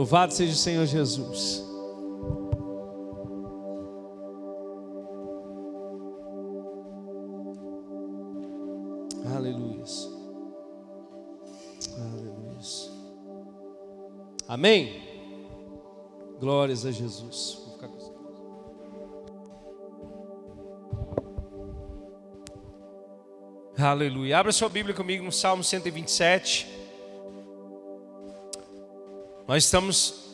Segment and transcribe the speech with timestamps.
[0.00, 1.62] Louvado seja o Senhor Jesus.
[9.26, 9.84] Aleluia.
[11.98, 12.58] Aleluia.
[14.48, 15.02] Amém.
[16.40, 17.60] Glórias a Jesus.
[17.66, 18.14] Vou ficar com.
[23.76, 24.38] Aleluia.
[24.38, 26.79] Abra sua Bíblia comigo no Salmo 127.
[29.50, 30.30] Nós estamos,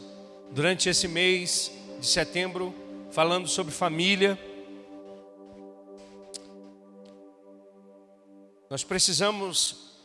[0.50, 2.74] durante esse mês de setembro,
[3.10, 4.38] falando sobre família.
[8.68, 9.96] Nós precisamos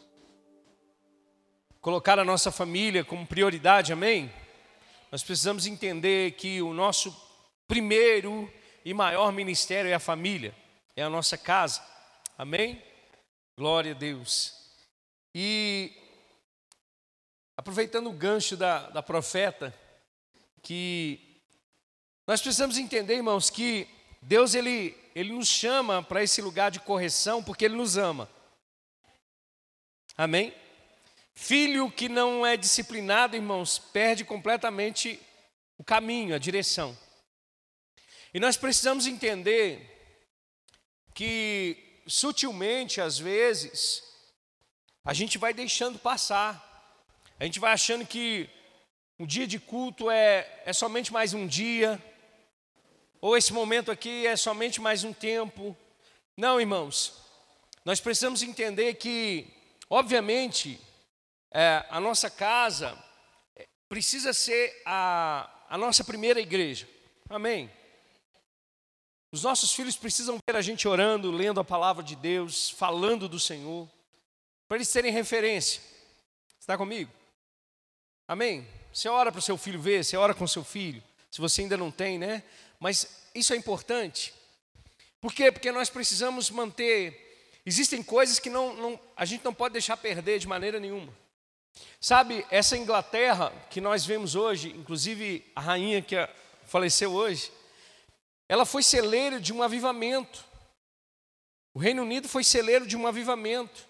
[1.81, 4.31] colocar a nossa família como prioridade, amém?
[5.11, 7.13] Nós precisamos entender que o nosso
[7.67, 8.49] primeiro
[8.85, 10.55] e maior ministério é a família,
[10.95, 11.85] é a nossa casa,
[12.37, 12.81] amém?
[13.57, 14.53] Glória a Deus.
[15.35, 16.00] E
[17.61, 19.71] aproveitando o gancho da, da profeta,
[20.63, 21.39] que
[22.25, 23.87] nós precisamos entender, irmãos, que
[24.19, 28.27] Deus ele, ele nos chama para esse lugar de correção porque Ele nos ama.
[30.17, 30.51] Amém?
[31.35, 35.19] Filho que não é disciplinado, irmãos, perde completamente
[35.77, 36.97] o caminho, a direção.
[38.33, 39.87] E nós precisamos entender
[41.13, 44.01] que sutilmente, às vezes,
[45.05, 46.70] a gente vai deixando passar.
[47.41, 48.47] A gente vai achando que
[49.17, 51.99] um dia de culto é, é somente mais um dia,
[53.19, 55.75] ou esse momento aqui é somente mais um tempo.
[56.37, 57.15] Não, irmãos,
[57.83, 59.51] nós precisamos entender que,
[59.89, 60.79] obviamente,
[61.49, 62.95] é, a nossa casa
[63.89, 66.87] precisa ser a, a nossa primeira igreja.
[67.27, 67.71] Amém?
[69.31, 73.39] Os nossos filhos precisam ver a gente orando, lendo a palavra de Deus, falando do
[73.39, 73.89] Senhor,
[74.67, 75.81] para eles terem referência.
[76.59, 77.20] Está comigo?
[78.31, 78.65] Amém?
[78.93, 81.75] Você ora para o seu filho ver, você ora com seu filho, se você ainda
[81.75, 82.41] não tem, né?
[82.79, 84.33] Mas isso é importante.
[85.19, 85.51] Por quê?
[85.51, 87.59] Porque nós precisamos manter.
[87.65, 91.13] Existem coisas que não, não, a gente não pode deixar perder de maneira nenhuma.
[91.99, 96.15] Sabe, essa Inglaterra que nós vemos hoje, inclusive a rainha que
[96.65, 97.51] faleceu hoje,
[98.47, 100.45] ela foi celeiro de um avivamento.
[101.73, 103.85] O Reino Unido foi celeiro de um avivamento,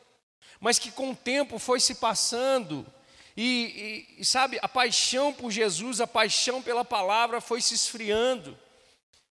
[0.60, 2.92] mas que com o tempo foi se passando,
[3.36, 8.58] e, e, e sabe, a paixão por Jesus, a paixão pela palavra foi se esfriando.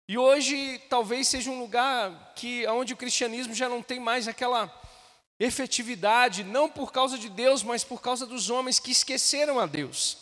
[0.08, 4.72] E hoje talvez seja um lugar que onde o cristianismo já não tem mais aquela
[5.38, 10.16] efetividade, não por causa de Deus, mas por causa dos homens que esqueceram a Deus.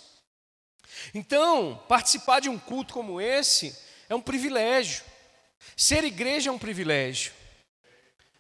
[1.15, 3.77] Então, participar de um culto como esse
[4.09, 5.05] é um privilégio.
[5.77, 7.33] Ser igreja é um privilégio.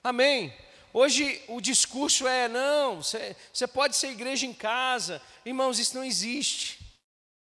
[0.03, 0.53] Amém.
[0.99, 5.21] Hoje o discurso é: não, você pode ser igreja em casa.
[5.45, 6.79] Irmãos, isso não existe.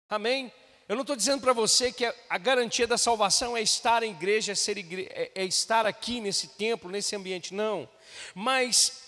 [0.09, 0.53] Amém?
[0.89, 4.53] Eu não estou dizendo para você que a garantia da salvação é estar em igreja,
[4.53, 5.09] é, ser igre...
[5.11, 7.53] é, é estar aqui nesse templo, nesse ambiente.
[7.53, 7.89] Não.
[8.37, 9.03] Mas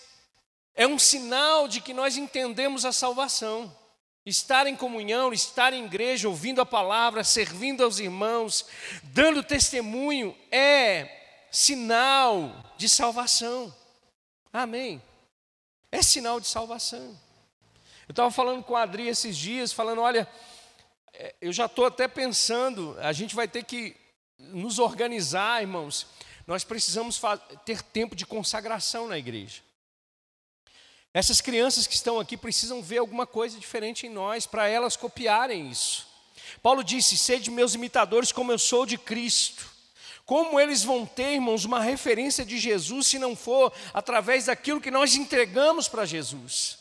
[0.75, 3.73] é um sinal de que nós entendemos a salvação.
[4.25, 8.65] Estar em comunhão, estar em igreja, ouvindo a palavra, servindo aos irmãos,
[9.03, 13.73] dando testemunho, é sinal de salvação.
[14.53, 15.01] Amém.
[15.91, 17.19] É sinal de salvação.
[18.07, 20.29] Eu estava falando com a Adri esses dias, falando: olha,
[21.11, 23.95] é, eu já estou até pensando, a gente vai ter que
[24.37, 26.05] nos organizar, irmãos.
[26.45, 27.19] Nós precisamos
[27.65, 29.63] ter tempo de consagração na igreja.
[31.11, 35.67] Essas crianças que estão aqui precisam ver alguma coisa diferente em nós, para elas copiarem
[35.71, 36.07] isso.
[36.61, 39.72] Paulo disse: Sede meus imitadores, como eu sou de Cristo.
[40.25, 44.91] Como eles vão ter, irmãos, uma referência de Jesus se não for através daquilo que
[44.91, 46.79] nós entregamos para Jesus?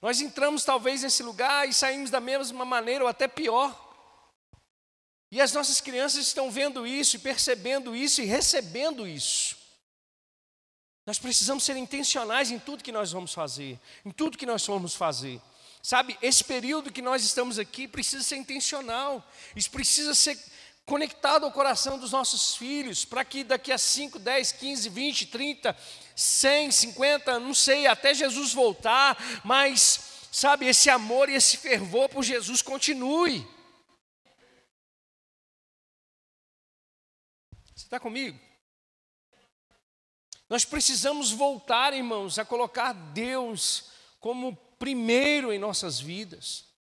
[0.00, 3.80] Nós entramos talvez nesse lugar e saímos da mesma maneira ou até pior.
[5.30, 9.56] E as nossas crianças estão vendo isso, percebendo isso e recebendo isso.
[11.06, 14.94] Nós precisamos ser intencionais em tudo que nós vamos fazer, em tudo que nós vamos
[14.94, 15.40] fazer.
[15.82, 19.22] Sabe, esse período que nós estamos aqui precisa ser intencional,
[19.54, 20.38] isso precisa ser
[20.86, 25.76] conectado ao coração dos nossos filhos, para que daqui a 5, 10, 15, 20, 30,
[26.14, 32.22] 100, 50, não sei, até Jesus voltar, mas, sabe, esse amor e esse fervor por
[32.22, 33.46] Jesus continue.
[37.74, 38.38] Você está comigo?
[40.48, 43.90] Nós precisamos voltar, irmãos, a colocar Deus
[44.20, 46.73] como primeiro em nossas vidas.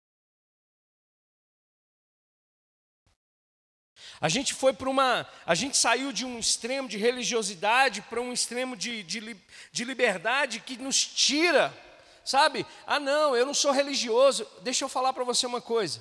[4.22, 5.26] A gente foi para uma.
[5.44, 9.36] A gente saiu de um extremo de religiosidade para um extremo de, de,
[9.72, 11.76] de liberdade que nos tira,
[12.24, 12.64] sabe?
[12.86, 14.46] Ah, não, eu não sou religioso.
[14.60, 16.00] Deixa eu falar para você uma coisa.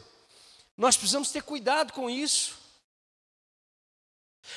[0.77, 2.62] Nós precisamos ter cuidado com isso.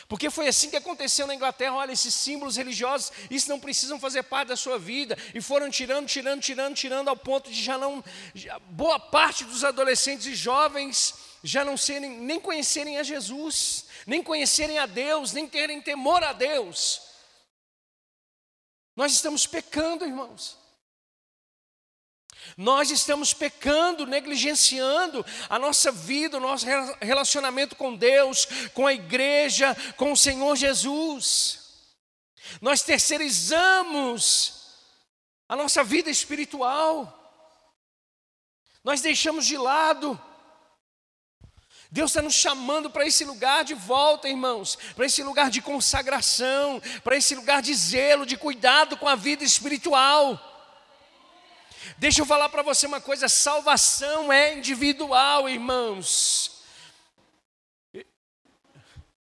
[0.08, 1.74] Porque foi assim que aconteceu na Inglaterra.
[1.74, 5.16] Olha, esses símbolos religiosos, isso não precisam fazer parte da sua vida.
[5.34, 8.04] E foram tirando, tirando, tirando, tirando, ao ponto de já não.
[8.34, 14.22] Já, boa parte dos adolescentes e jovens já não serem, nem conhecerem a Jesus, nem
[14.22, 17.02] conhecerem a Deus, nem terem temor a Deus.
[18.96, 20.56] Nós estamos pecando, irmãos.
[22.56, 26.64] Nós estamos pecando, negligenciando a nossa vida, o nosso
[27.00, 31.90] relacionamento com Deus, com a igreja, com o Senhor Jesus.
[32.58, 34.64] Nós terceirizamos
[35.46, 37.20] a nossa vida espiritual.
[38.82, 40.18] Nós deixamos de lado.
[41.94, 46.82] Deus está nos chamando para esse lugar de volta, irmãos, para esse lugar de consagração,
[47.04, 50.26] para esse lugar de zelo, de cuidado com a vida espiritual.
[51.96, 56.64] Deixa eu falar para você uma coisa: salvação é individual, irmãos.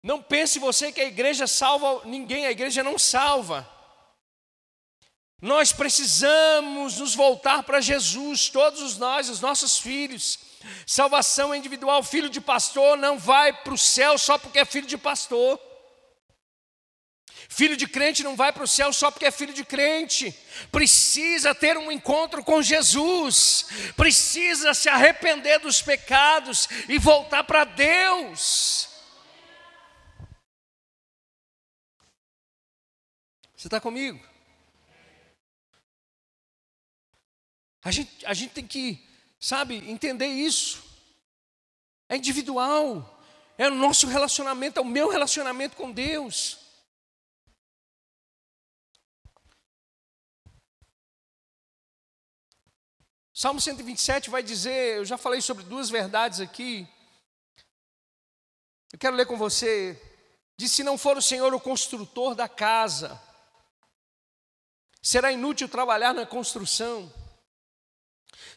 [0.02, 3.70] Não pense você que a igreja salva ninguém, a igreja não salva.
[5.40, 10.55] Nós precisamos nos voltar para Jesus, todos nós, os nossos filhos.
[10.86, 14.98] Salvação individual, filho de pastor não vai para o céu só porque é filho de
[14.98, 15.60] pastor.
[17.48, 20.32] Filho de crente não vai para o céu só porque é filho de crente.
[20.72, 23.68] Precisa ter um encontro com Jesus.
[23.96, 28.90] Precisa se arrepender dos pecados e voltar para Deus.
[33.56, 34.20] Você está comigo?
[37.84, 39.05] A gente, a gente tem que,
[39.46, 40.84] sabe, entender isso.
[42.10, 43.12] É individual.
[43.60, 46.58] É o nosso relacionamento, é o meu relacionamento com Deus.
[53.32, 56.88] Salmo 127 vai dizer, eu já falei sobre duas verdades aqui.
[58.92, 60.02] Eu quero ler com você.
[60.58, 63.22] Diz: Se não for o Senhor o construtor da casa,
[65.04, 67.14] será inútil trabalhar na construção.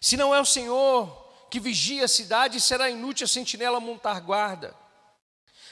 [0.00, 4.74] Se não é o Senhor que vigia a cidade, será inútil a sentinela montar guarda.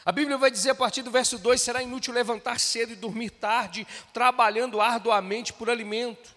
[0.05, 3.31] A Bíblia vai dizer a partir do verso 2: será inútil levantar cedo e dormir
[3.31, 6.35] tarde, trabalhando arduamente por alimento.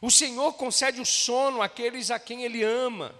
[0.00, 3.14] O Senhor concede o sono àqueles a quem Ele ama.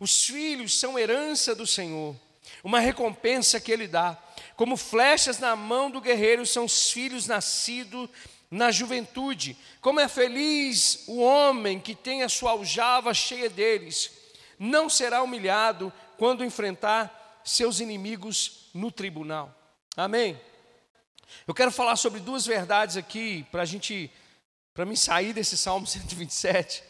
[0.00, 2.16] Os filhos são herança do Senhor,
[2.62, 4.18] uma recompensa que Ele dá.
[4.56, 8.08] Como flechas na mão do guerreiro são os filhos nascidos
[8.54, 9.56] na juventude.
[9.80, 14.12] Como é feliz o homem que tem a sua aljava cheia deles.
[14.56, 19.52] Não será humilhado quando enfrentar seus inimigos no tribunal.
[19.96, 20.40] Amém?
[21.48, 24.08] Eu quero falar sobre duas verdades aqui para a gente
[24.72, 26.84] para mim sair desse Salmo 127.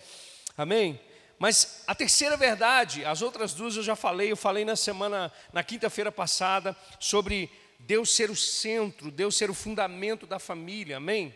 [0.58, 1.00] Amém?
[1.38, 5.64] Mas a terceira verdade, as outras duas eu já falei, eu falei na semana, na
[5.64, 11.34] quinta-feira passada, sobre Deus ser o centro, Deus ser o fundamento da família, amém?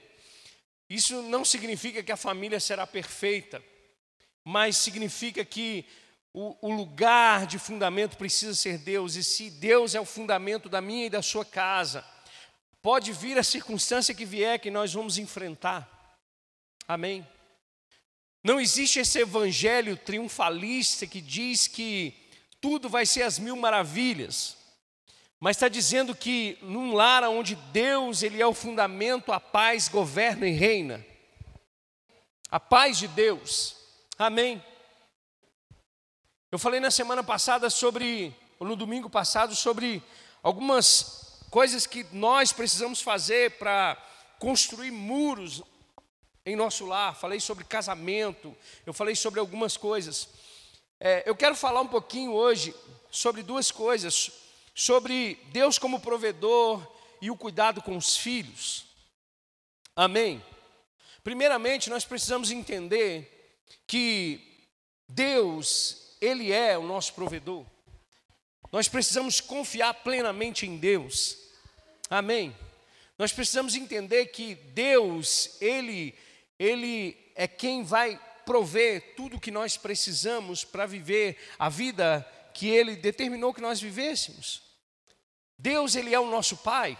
[0.88, 3.62] Isso não significa que a família será perfeita,
[4.44, 5.84] mas significa que
[6.32, 10.80] o, o, lugar de fundamento precisa ser Deus, e se Deus é o fundamento da
[10.80, 12.04] minha e da sua casa,
[12.80, 15.98] pode vir a circunstância que vier que nós vamos enfrentar,
[16.88, 17.28] Amém?
[18.42, 22.14] Não existe esse evangelho triunfalista que diz que
[22.62, 24.56] tudo vai ser as mil maravilhas,
[25.40, 30.46] mas está dizendo que num lar onde Deus ele é o fundamento, a paz governa
[30.46, 31.04] e reina.
[32.50, 33.76] A paz de Deus.
[34.18, 34.62] Amém.
[36.50, 40.02] Eu falei na semana passada sobre, ou no domingo passado, sobre
[40.42, 43.96] algumas coisas que nós precisamos fazer para
[44.38, 45.62] construir muros
[46.44, 50.28] em nosso lar, falei sobre casamento, eu falei sobre algumas coisas.
[50.98, 52.74] É, eu quero falar um pouquinho hoje
[53.10, 54.30] sobre duas coisas:
[54.78, 56.86] sobre Deus como provedor
[57.20, 58.86] e o cuidado com os filhos.
[59.96, 60.40] Amém?
[61.24, 64.40] Primeiramente, nós precisamos entender que
[65.08, 67.66] Deus, Ele é o nosso provedor.
[68.70, 71.36] Nós precisamos confiar plenamente em Deus.
[72.08, 72.56] Amém?
[73.18, 76.14] Nós precisamos entender que Deus, Ele
[76.56, 78.16] ele é quem vai
[78.46, 83.80] prover tudo o que nós precisamos para viver a vida que Ele determinou que nós
[83.80, 84.67] vivêssemos.
[85.58, 86.96] Deus, Ele é o nosso Pai.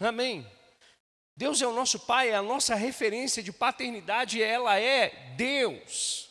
[0.00, 0.46] Amém.
[1.36, 6.26] Deus é o nosso Pai, é a nossa referência de paternidade, ela é Deus.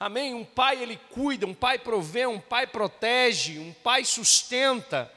[0.00, 0.32] Amém?
[0.32, 5.12] Um pai ele cuida, um pai provê, um pai protege, um pai sustenta.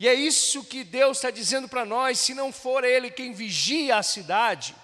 [0.00, 3.98] E é isso que Deus está dizendo para nós: se não for Ele quem vigia
[3.98, 4.74] a cidade,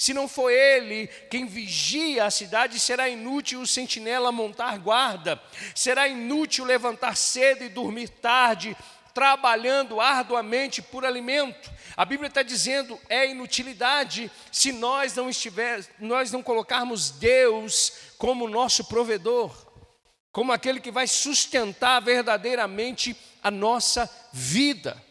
[0.00, 5.38] Se não for ele quem vigia a cidade, será inútil o sentinela montar guarda,
[5.74, 8.74] será inútil levantar cedo e dormir tarde,
[9.12, 11.70] trabalhando arduamente por alimento.
[11.94, 18.48] A Bíblia está dizendo é inutilidade se nós não estiver, nós não colocarmos Deus como
[18.48, 19.54] nosso provedor,
[20.32, 25.09] como aquele que vai sustentar verdadeiramente a nossa vida.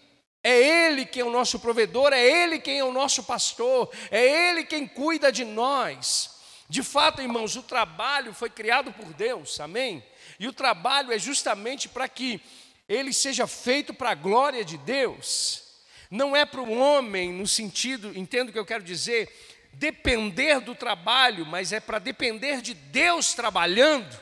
[0.50, 4.50] É Ele quem é o nosso provedor, é Ele quem é o nosso pastor, é
[4.50, 6.40] Ele quem cuida de nós.
[6.68, 10.04] De fato, irmãos, o trabalho foi criado por Deus, amém?
[10.40, 12.42] E o trabalho é justamente para que
[12.88, 15.64] ele seja feito para a glória de Deus.
[16.10, 19.30] Não é para o homem, no sentido, entendo o que eu quero dizer,
[19.74, 24.20] depender do trabalho, mas é para depender de Deus trabalhando.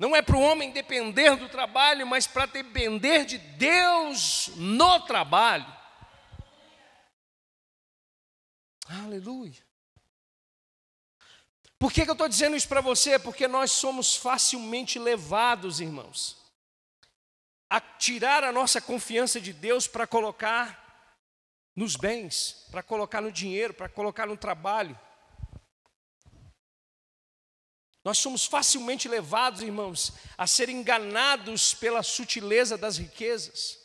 [0.00, 5.66] Não é para o homem depender do trabalho, mas para depender de Deus no trabalho.
[8.88, 9.62] Aleluia.
[11.78, 13.18] Por que, que eu estou dizendo isso para você?
[13.18, 16.50] Porque nós somos facilmente levados, irmãos,
[17.68, 21.14] a tirar a nossa confiança de Deus para colocar
[21.76, 24.98] nos bens, para colocar no dinheiro, para colocar no trabalho.
[28.04, 33.78] Nós somos facilmente levados, irmãos, a ser enganados pela sutileza das riquezas,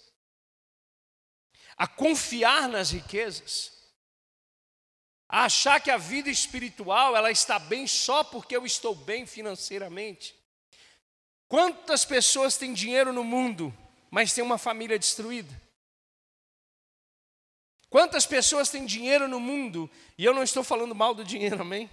[1.76, 3.76] a confiar nas riquezas
[5.28, 10.36] a achar que a vida espiritual ela está bem só porque eu estou bem financeiramente.
[11.48, 13.76] Quantas pessoas têm dinheiro no mundo,
[14.10, 15.62] mas têm uma família destruída?
[17.90, 21.90] Quantas pessoas têm dinheiro no mundo, e eu não estou falando mal do dinheiro, amém?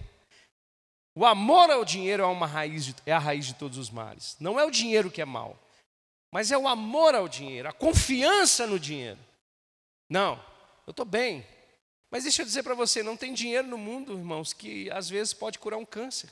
[1.15, 4.35] O amor ao dinheiro é, uma raiz de, é a raiz de todos os males.
[4.39, 5.57] Não é o dinheiro que é mal,
[6.31, 9.19] mas é o amor ao dinheiro, a confiança no dinheiro.
[10.09, 10.35] Não,
[10.87, 11.45] eu estou bem,
[12.09, 15.33] mas deixa eu dizer para você, não tem dinheiro no mundo, irmãos, que às vezes
[15.33, 16.31] pode curar um câncer.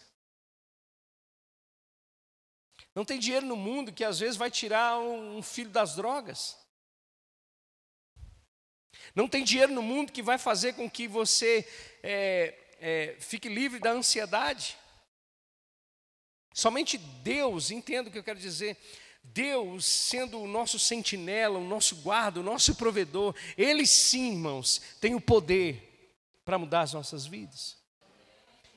[2.94, 6.58] Não tem dinheiro no mundo que às vezes vai tirar um filho das drogas.
[9.16, 11.68] Não tem dinheiro no mundo que vai fazer com que você
[12.04, 14.76] é, é, fique livre da ansiedade.
[16.52, 18.76] Somente Deus, entenda o que eu quero dizer,
[19.24, 25.14] Deus, sendo o nosso sentinela, o nosso guarda, o nosso provedor, Ele sim, irmãos, tem
[25.14, 27.78] o poder para mudar as nossas vidas.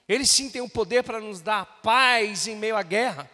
[0.06, 3.28] Ele sim tem o poder para nos dar paz em meio à guerra.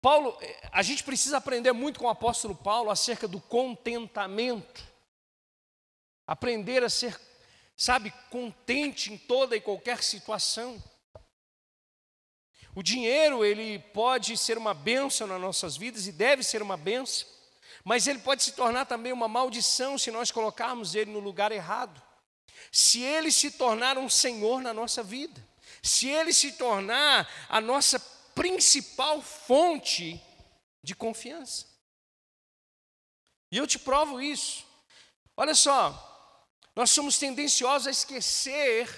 [0.00, 0.34] Paulo,
[0.72, 4.89] a gente precisa aprender muito com o apóstolo Paulo acerca do contentamento.
[6.30, 7.20] Aprender a ser,
[7.76, 10.80] sabe, contente em toda e qualquer situação.
[12.72, 17.26] O dinheiro, ele pode ser uma bênção nas nossas vidas e deve ser uma bênção,
[17.82, 22.00] mas ele pode se tornar também uma maldição se nós colocarmos ele no lugar errado.
[22.70, 25.44] Se ele se tornar um senhor na nossa vida,
[25.82, 27.98] se ele se tornar a nossa
[28.36, 30.22] principal fonte
[30.80, 31.66] de confiança.
[33.50, 34.64] E eu te provo isso.
[35.36, 36.09] Olha só,
[36.74, 38.88] nós somos tendenciosos a esquecer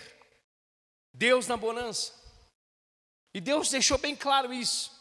[1.13, 2.13] Deus na bonança.
[3.35, 4.93] E Deus deixou bem claro isso.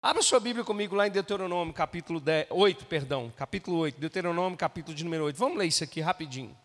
[0.00, 4.96] Abra sua Bíblia comigo lá em Deuteronômio, capítulo 10, 8, perdão, capítulo 8, Deuteronômio, capítulo
[4.96, 5.36] de número 8.
[5.36, 6.56] Vamos ler isso aqui rapidinho.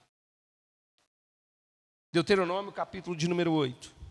[2.11, 4.02] Deuteronômio, capítulo de número 8.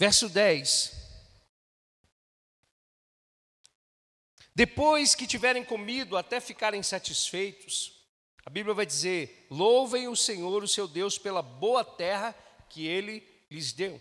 [0.00, 0.92] Verso 10.
[4.54, 8.02] Depois que tiverem comido até ficarem satisfeitos,
[8.42, 12.34] a Bíblia vai dizer: louvem o Senhor, o seu Deus, pela boa terra
[12.70, 14.00] que ele lhes deu.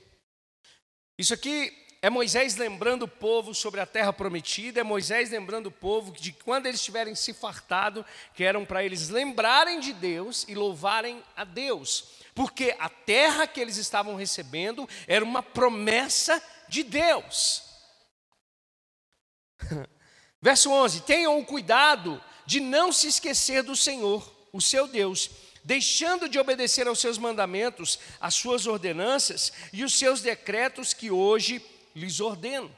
[1.18, 1.70] Isso aqui
[2.02, 6.32] é Moisés lembrando o povo sobre a terra prometida, é Moisés lembrando o povo de
[6.32, 11.44] quando eles tiverem se fartado, que eram para eles lembrarem de Deus e louvarem a
[11.44, 17.64] Deus, porque a terra que eles estavam recebendo era uma promessa de Deus.
[20.42, 25.30] Verso 11: Tenham o cuidado de não se esquecer do Senhor, o seu Deus,
[25.66, 31.62] deixando de obedecer aos seus mandamentos, às suas ordenanças e os seus decretos que hoje
[31.94, 32.74] lhes ordeno.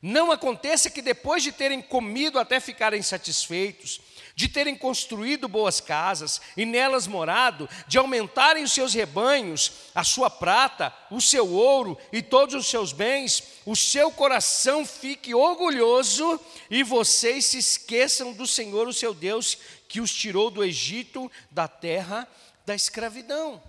[0.00, 4.00] Não aconteça que depois de terem comido até ficarem satisfeitos,
[4.38, 10.30] de terem construído boas casas e nelas morado, de aumentarem os seus rebanhos, a sua
[10.30, 16.40] prata, o seu ouro e todos os seus bens, o seu coração fique orgulhoso
[16.70, 21.66] e vocês se esqueçam do Senhor, o seu Deus, que os tirou do Egito, da
[21.66, 22.28] terra
[22.64, 23.60] da escravidão.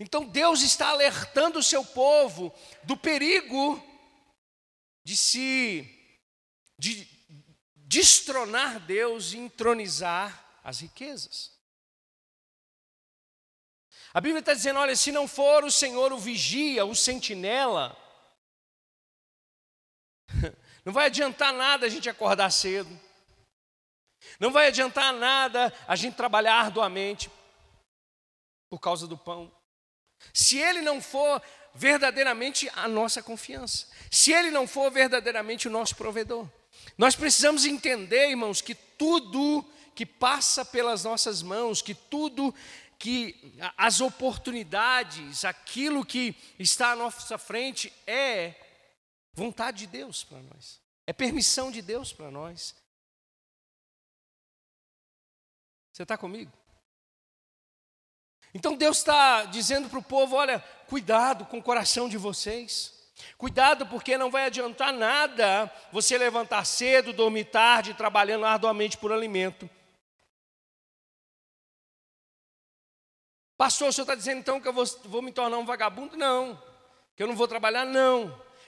[0.00, 3.80] Então Deus está alertando o seu povo do perigo
[5.04, 5.88] de se
[6.76, 7.06] de
[7.90, 11.50] destronar Deus e entronizar as riquezas.
[14.14, 17.96] A Bíblia está dizendo: olha, se não for o Senhor o vigia, o sentinela,
[20.84, 22.88] não vai adiantar nada a gente acordar cedo,
[24.38, 27.28] não vai adiantar nada a gente trabalhar arduamente
[28.68, 29.52] por causa do pão.
[30.32, 31.42] Se ele não for
[31.74, 36.48] verdadeiramente a nossa confiança, se ele não for verdadeiramente o nosso provedor.
[36.96, 42.54] Nós precisamos entender, irmãos, que tudo que passa pelas nossas mãos, que tudo
[42.98, 48.54] que as oportunidades, aquilo que está à nossa frente é
[49.32, 52.74] vontade de Deus para nós, é permissão de Deus para nós.
[55.92, 56.52] Você está comigo?
[58.52, 62.99] Então Deus está dizendo para o povo: olha, cuidado com o coração de vocês.
[63.36, 69.68] Cuidado, porque não vai adiantar nada você levantar cedo, dormir tarde, trabalhando arduamente por alimento.
[73.56, 76.16] Pastor, o senhor está dizendo então que eu vou, vou me tornar um vagabundo?
[76.16, 76.60] Não.
[77.14, 77.84] Que eu não vou trabalhar?
[77.84, 78.22] Não.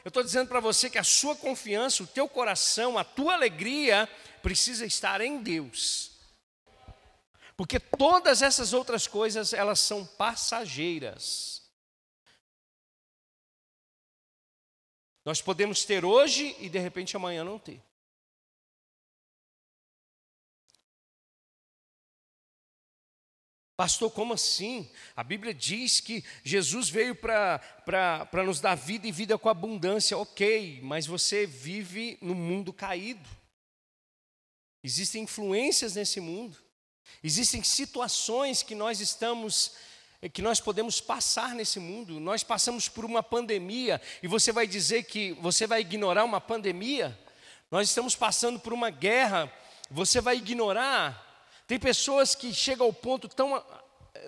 [0.04, 4.08] Eu estou dizendo para você que a sua confiança, o teu coração, a tua alegria
[4.42, 6.10] precisa estar em Deus.
[7.56, 11.61] Porque todas essas outras coisas, elas são passageiras.
[15.24, 17.80] Nós podemos ter hoje e de repente amanhã não ter.
[23.76, 24.88] Pastor, como assim?
[25.16, 27.60] A Bíblia diz que Jesus veio para
[28.44, 30.16] nos dar vida e vida com abundância.
[30.16, 33.28] Ok, mas você vive no mundo caído.
[34.84, 36.56] Existem influências nesse mundo.
[37.24, 39.74] Existem situações que nós estamos
[40.28, 42.20] que nós podemos passar nesse mundo.
[42.20, 47.18] Nós passamos por uma pandemia e você vai dizer que você vai ignorar uma pandemia?
[47.70, 49.52] Nós estamos passando por uma guerra,
[49.90, 51.50] você vai ignorar?
[51.66, 53.62] Tem pessoas que chegam ao ponto tão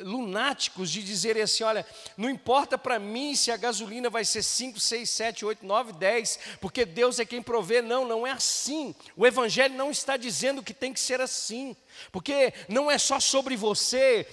[0.01, 4.81] lunáticos de dizerem assim: olha, não importa para mim se a gasolina vai ser 5,
[4.81, 7.81] 6, 7, 8, 9, 10, porque Deus é quem provê.
[7.81, 8.95] Não, não é assim.
[9.17, 11.77] O Evangelho não está dizendo que tem que ser assim,
[12.11, 14.27] porque não é só sobre você,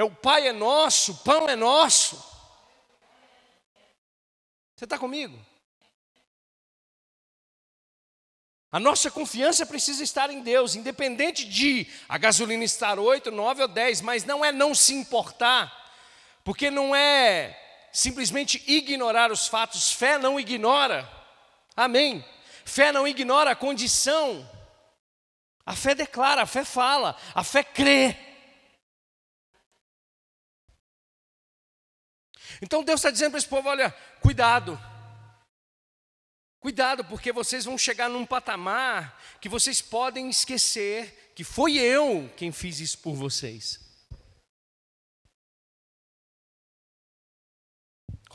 [0.00, 2.16] é o Pai é nosso, o pão é nosso.
[4.74, 5.38] Você está comigo?
[8.72, 13.68] A nossa confiança precisa estar em Deus, independente de a gasolina estar 8, 9 ou
[13.68, 15.92] 10, mas não é não se importar,
[16.44, 17.58] porque não é
[17.92, 21.06] simplesmente ignorar os fatos, fé não ignora,
[21.76, 22.24] amém?
[22.64, 24.48] Fé não ignora a condição,
[25.66, 28.29] a fé declara, a fé fala, a fé crê.
[32.60, 34.78] Então Deus está dizendo para esse povo: olha, cuidado,
[36.60, 42.52] Cuidado, porque vocês vão chegar num patamar que vocês podem esquecer que foi eu quem
[42.52, 43.80] fiz isso por vocês.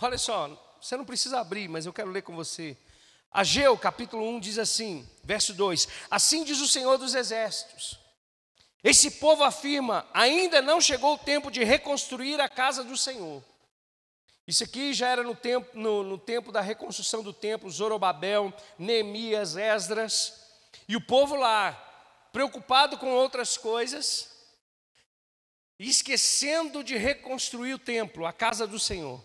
[0.01, 2.75] Olha só, você não precisa abrir, mas eu quero ler com você.
[3.31, 7.99] Ageu, capítulo 1, diz assim, verso 2: Assim diz o Senhor dos Exércitos:
[8.83, 13.43] Esse povo afirma: ainda não chegou o tempo de reconstruir a casa do Senhor.
[14.47, 19.55] Isso aqui já era no tempo, no, no tempo da reconstrução do templo, Zorobabel, Neemias,
[19.55, 20.45] Esdras,
[20.87, 21.73] e o povo lá,
[22.31, 24.29] preocupado com outras coisas,
[25.79, 29.21] esquecendo de reconstruir o templo, a casa do Senhor.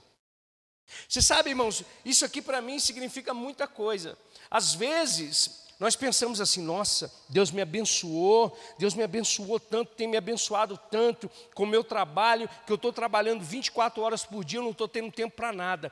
[1.08, 4.18] Você sabe, irmãos, isso aqui para mim significa muita coisa.
[4.50, 10.18] Às vezes, nós pensamos assim: nossa, Deus me abençoou, Deus me abençoou tanto, tem me
[10.18, 14.62] abençoado tanto com o meu trabalho, que eu estou trabalhando 24 horas por dia, eu
[14.62, 15.90] não estou tendo tempo para nada.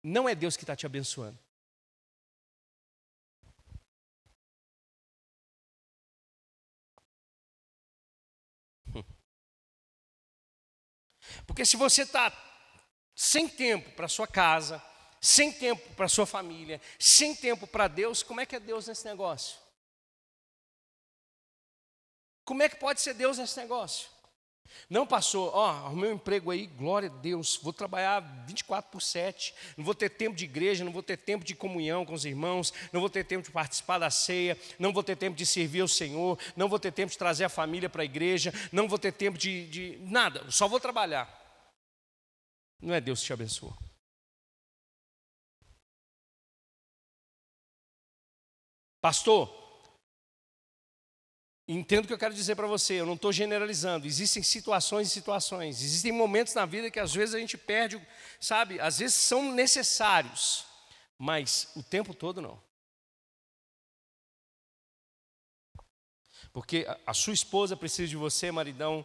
[0.00, 1.36] Não é Deus que está te abençoando.
[11.46, 12.32] Porque se você está
[13.14, 14.80] sem tempo para sua casa,
[15.26, 19.04] sem tempo para sua família, sem tempo para Deus, como é que é Deus nesse
[19.04, 19.58] negócio?
[22.44, 24.08] Como é que pode ser Deus nesse negócio?
[24.88, 29.52] Não passou, ó, o meu emprego aí, glória a Deus, vou trabalhar 24 por 7,
[29.76, 32.72] não vou ter tempo de igreja, não vou ter tempo de comunhão com os irmãos,
[32.92, 35.88] não vou ter tempo de participar da ceia, não vou ter tempo de servir ao
[35.88, 39.12] Senhor, não vou ter tempo de trazer a família para a igreja, não vou ter
[39.12, 41.28] tempo de, de nada, só vou trabalhar.
[42.80, 43.85] Não é Deus que te abençoa.
[49.00, 49.50] Pastor,
[51.68, 54.06] entendo o que eu quero dizer para você, eu não estou generalizando.
[54.06, 55.82] Existem situações e situações.
[55.82, 58.00] Existem momentos na vida que às vezes a gente perde,
[58.40, 58.80] sabe?
[58.80, 60.64] Às vezes são necessários,
[61.18, 62.60] mas o tempo todo não.
[66.52, 69.04] Porque a sua esposa precisa de você, maridão,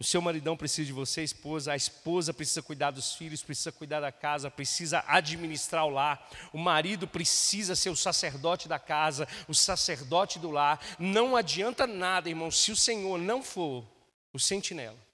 [0.00, 3.98] o seu maridão precisa de você, esposa, a esposa precisa cuidar dos filhos, precisa cuidar
[3.98, 9.54] da casa, precisa administrar o lar, o marido precisa ser o sacerdote da casa, o
[9.54, 10.80] sacerdote do lar.
[11.00, 13.84] Não adianta nada, irmão, se o Senhor não for
[14.32, 15.07] o sentinela.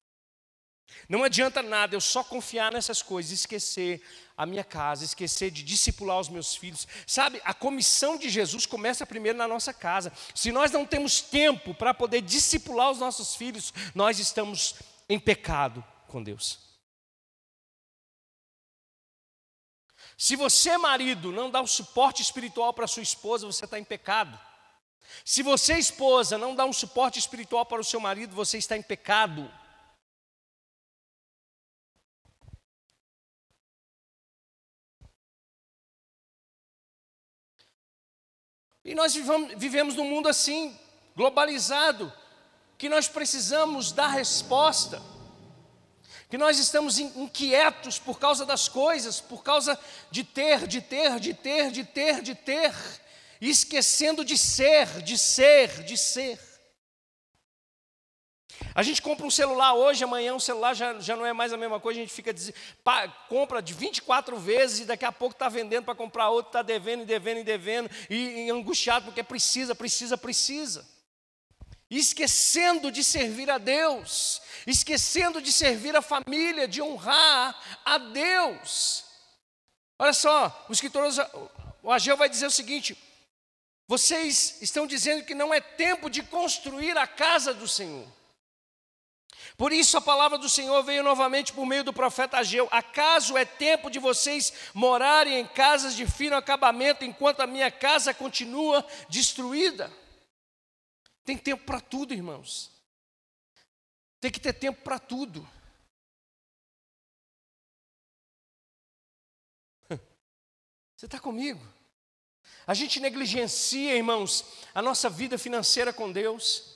[1.08, 4.02] Não adianta nada eu só confiar nessas coisas, esquecer
[4.36, 6.88] a minha casa, esquecer de discipular os meus filhos.
[7.06, 10.12] Sabe, a comissão de Jesus começa primeiro na nossa casa.
[10.34, 14.76] Se nós não temos tempo para poder discipular os nossos filhos, nós estamos
[15.08, 16.58] em pecado com Deus.
[20.16, 24.38] Se você, marido, não dá o suporte espiritual para sua esposa, você está em pecado.
[25.24, 28.82] Se você, esposa, não dá um suporte espiritual para o seu marido, você está em
[28.82, 29.50] pecado.
[38.84, 39.14] E nós
[39.56, 40.78] vivemos num mundo assim,
[41.16, 42.12] globalizado,
[42.76, 45.00] que nós precisamos dar resposta,
[46.28, 49.78] que nós estamos inquietos por causa das coisas, por causa
[50.10, 52.74] de ter, de ter, de ter, de ter, de ter,
[53.40, 56.53] esquecendo de ser, de ser, de ser.
[58.74, 61.56] A gente compra um celular hoje, amanhã o celular já, já não é mais a
[61.56, 62.34] mesma coisa, a gente fica
[63.28, 67.02] compra de 24 vezes e daqui a pouco está vendendo para comprar outro, está devendo
[67.02, 70.84] e devendo e devendo, e, e angustiado porque precisa, precisa, precisa.
[71.88, 79.04] E esquecendo de servir a Deus, esquecendo de servir a família, de honrar a Deus.
[79.96, 81.08] Olha só, o escritor,
[81.80, 82.98] o Ageu vai dizer o seguinte:
[83.86, 88.08] vocês estão dizendo que não é tempo de construir a casa do Senhor.
[89.56, 93.44] Por isso a palavra do Senhor veio novamente por meio do profeta Ageu: Acaso é
[93.44, 99.92] tempo de vocês morarem em casas de fino acabamento enquanto a minha casa continua destruída?
[101.24, 102.72] Tem tempo para tudo, irmãos.
[104.20, 105.48] Tem que ter tempo para tudo.
[110.96, 111.64] Você está comigo?
[112.66, 116.73] A gente negligencia, irmãos, a nossa vida financeira com Deus.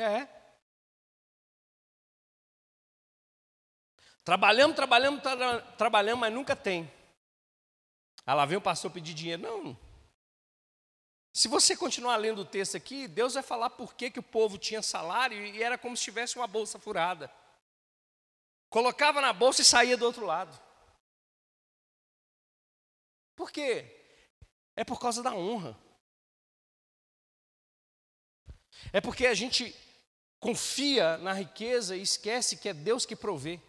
[0.00, 0.26] É.
[4.24, 6.90] Trabalhamos, trabalhamos, tra trabalhamos, mas nunca tem.
[8.24, 9.42] Ah, lá vem o pastor pedir dinheiro.
[9.42, 9.78] Não.
[11.34, 14.56] Se você continuar lendo o texto aqui, Deus vai falar por que, que o povo
[14.56, 17.30] tinha salário e era como se tivesse uma bolsa furada.
[18.70, 20.58] Colocava na bolsa e saía do outro lado.
[23.36, 23.84] Por quê?
[24.74, 25.78] É por causa da honra.
[28.94, 29.74] É porque a gente
[30.40, 33.60] confia na riqueza e esquece que é Deus que provê.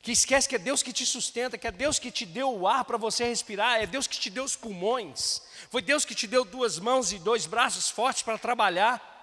[0.00, 2.68] Que esquece que é Deus que te sustenta, que é Deus que te deu o
[2.68, 6.26] ar para você respirar, é Deus que te deu os pulmões, foi Deus que te
[6.26, 9.16] deu duas mãos e dois braços fortes para trabalhar.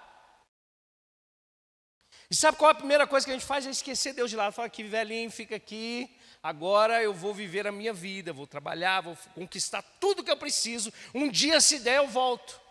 [2.30, 3.66] E sabe qual é a primeira coisa que a gente faz?
[3.66, 4.52] É esquecer Deus de lado.
[4.52, 6.10] Fala aqui, velhinho, fica aqui,
[6.46, 10.94] agora eu vou viver a minha vida, vou trabalhar, vou conquistar tudo que eu preciso.
[11.12, 12.62] Um dia, se der, eu volto.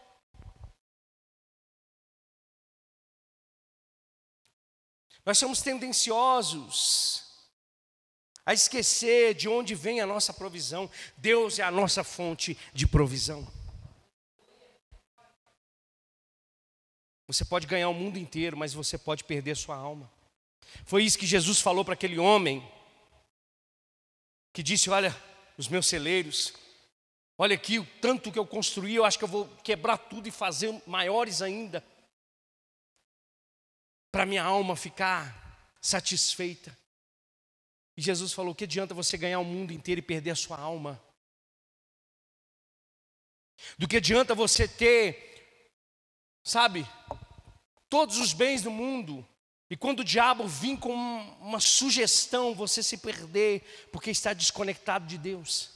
[5.26, 7.24] Nós somos tendenciosos
[8.46, 10.88] a esquecer de onde vem a nossa provisão.
[11.16, 13.44] Deus é a nossa fonte de provisão.
[17.26, 20.08] Você pode ganhar o mundo inteiro, mas você pode perder sua alma.
[20.84, 22.62] Foi isso que Jesus falou para aquele homem
[24.54, 25.14] que disse: Olha,
[25.58, 26.54] os meus celeiros,
[27.36, 30.30] olha aqui o tanto que eu construí, eu acho que eu vou quebrar tudo e
[30.30, 31.84] fazer maiores ainda,
[34.10, 36.74] para minha alma ficar satisfeita.
[37.96, 41.02] E Jesus falou: que adianta você ganhar o mundo inteiro e perder a sua alma?
[43.76, 45.58] Do que adianta você ter,
[46.44, 46.86] sabe,
[47.88, 49.26] todos os bens do mundo
[49.74, 50.94] e quando o diabo vir com
[51.40, 53.60] uma sugestão, você se perder,
[53.90, 55.70] porque está desconectado de Deus.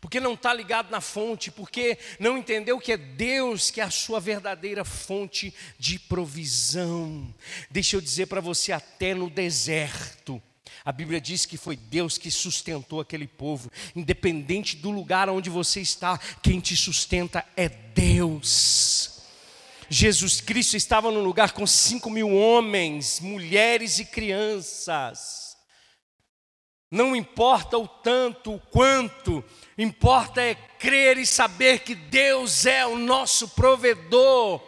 [0.00, 3.90] Porque não está ligado na fonte, porque não entendeu que é Deus que é a
[3.92, 7.32] sua verdadeira fonte de provisão.
[7.70, 10.42] Deixa eu dizer para você, até no deserto,
[10.84, 15.80] a Bíblia diz que foi Deus que sustentou aquele povo, independente do lugar onde você
[15.80, 19.15] está, quem te sustenta é Deus.
[19.88, 25.56] Jesus Cristo estava num lugar com cinco mil homens, mulheres e crianças.
[26.90, 29.44] Não importa o tanto, o quanto,
[29.76, 34.62] importa é crer e saber que Deus é o nosso provedor.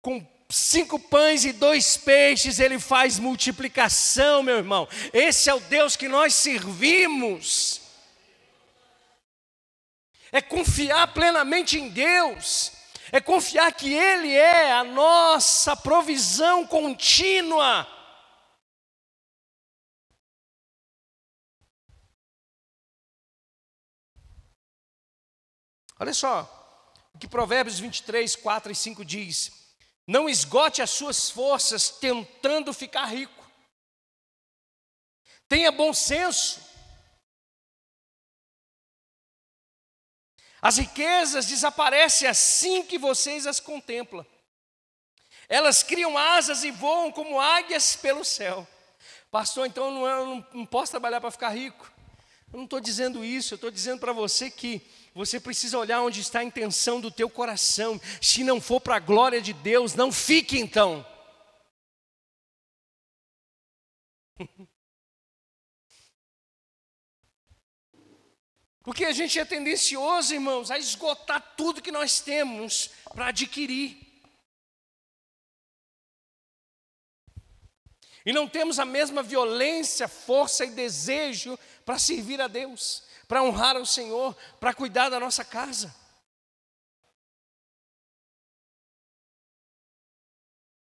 [0.00, 4.88] Com cinco pães e dois peixes, Ele faz multiplicação, meu irmão.
[5.12, 7.82] Esse é o Deus que nós servimos.
[10.32, 12.72] É confiar plenamente em Deus,
[13.12, 17.86] é confiar que Ele é a nossa provisão contínua.
[25.98, 26.52] Olha só
[27.14, 29.74] o que Provérbios 23, 4 e 5 diz:
[30.06, 33.44] Não esgote as suas forças tentando ficar rico.
[35.48, 36.65] Tenha bom senso.
[40.66, 44.26] As riquezas desaparecem assim que vocês as contemplam.
[45.48, 48.66] Elas criam asas e voam como águias pelo céu.
[49.30, 51.88] Pastor, então não, eu não, não posso trabalhar para ficar rico.
[52.52, 54.82] Eu não estou dizendo isso, eu estou dizendo para você que
[55.14, 58.00] você precisa olhar onde está a intenção do teu coração.
[58.20, 61.06] Se não for para a glória de Deus, não fique então.
[68.86, 73.98] Porque a gente é tendencioso, irmãos, a esgotar tudo que nós temos para adquirir.
[78.24, 83.74] E não temos a mesma violência, força e desejo para servir a Deus, para honrar
[83.74, 85.92] ao Senhor, para cuidar da nossa casa.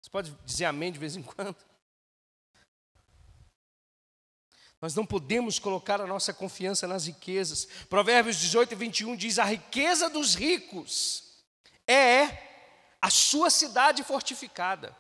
[0.01, 1.72] Você pode dizer amém de vez em quando?
[4.83, 7.67] Nós não podemos colocar a nossa confiança nas riquezas.
[7.89, 11.23] Provérbios 18 e 21 diz: A riqueza dos ricos
[11.87, 12.49] é
[13.01, 14.97] a sua cidade fortificada.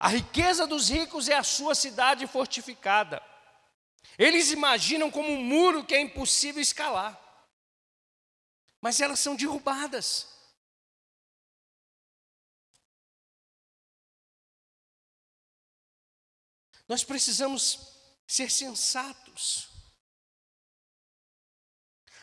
[0.00, 3.22] A riqueza dos ricos é a sua cidade fortificada.
[4.18, 7.16] Eles imaginam como um muro que é impossível escalar,
[8.80, 10.41] mas elas são derrubadas.
[16.92, 17.88] Nós precisamos
[18.26, 19.66] ser sensatos.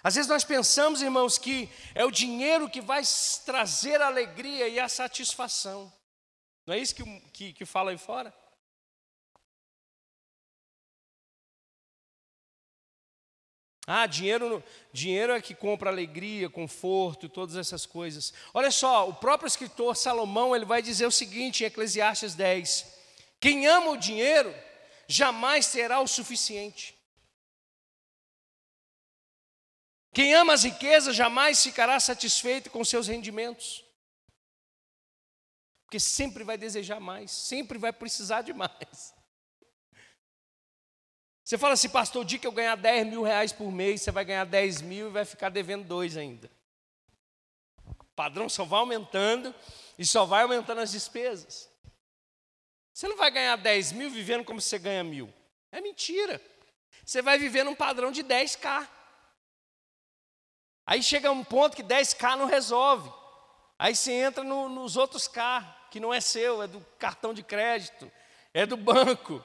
[0.03, 3.01] Às vezes nós pensamos, irmãos, que é o dinheiro que vai
[3.47, 5.91] trazer a alegria e a satisfação.
[6.67, 8.31] Não é isso que, que, que fala aí fora?
[13.87, 18.31] Ah, dinheiro, dinheiro é que compra alegria, conforto, todas essas coisas.
[18.53, 22.98] Olha só, o próprio escritor Salomão, ele vai dizer o seguinte em Eclesiastes 10:
[23.39, 24.53] Quem ama o dinheiro
[25.07, 26.97] jamais terá o suficiente.
[30.13, 33.85] Quem ama as riquezas jamais ficará satisfeito com seus rendimentos.
[35.85, 39.13] Porque sempre vai desejar mais, sempre vai precisar de mais.
[41.43, 44.11] Você fala assim, pastor, o dia que eu ganhar 10 mil reais por mês, você
[44.11, 46.51] vai ganhar 10 mil e vai ficar devendo dois ainda.
[47.87, 49.55] O padrão só vai aumentando
[49.97, 51.68] e só vai aumentando as despesas.
[52.99, 55.33] Você não vai ganhar 10 mil vivendo como você ganha mil.
[55.71, 56.41] É mentira.
[57.05, 58.85] Você vai viver num padrão de 10k.
[60.85, 63.09] Aí chega um ponto que 10k não resolve.
[63.77, 67.41] Aí você entra no, nos outros K que não é seu, é do cartão de
[67.41, 68.11] crédito,
[68.53, 69.41] é do banco.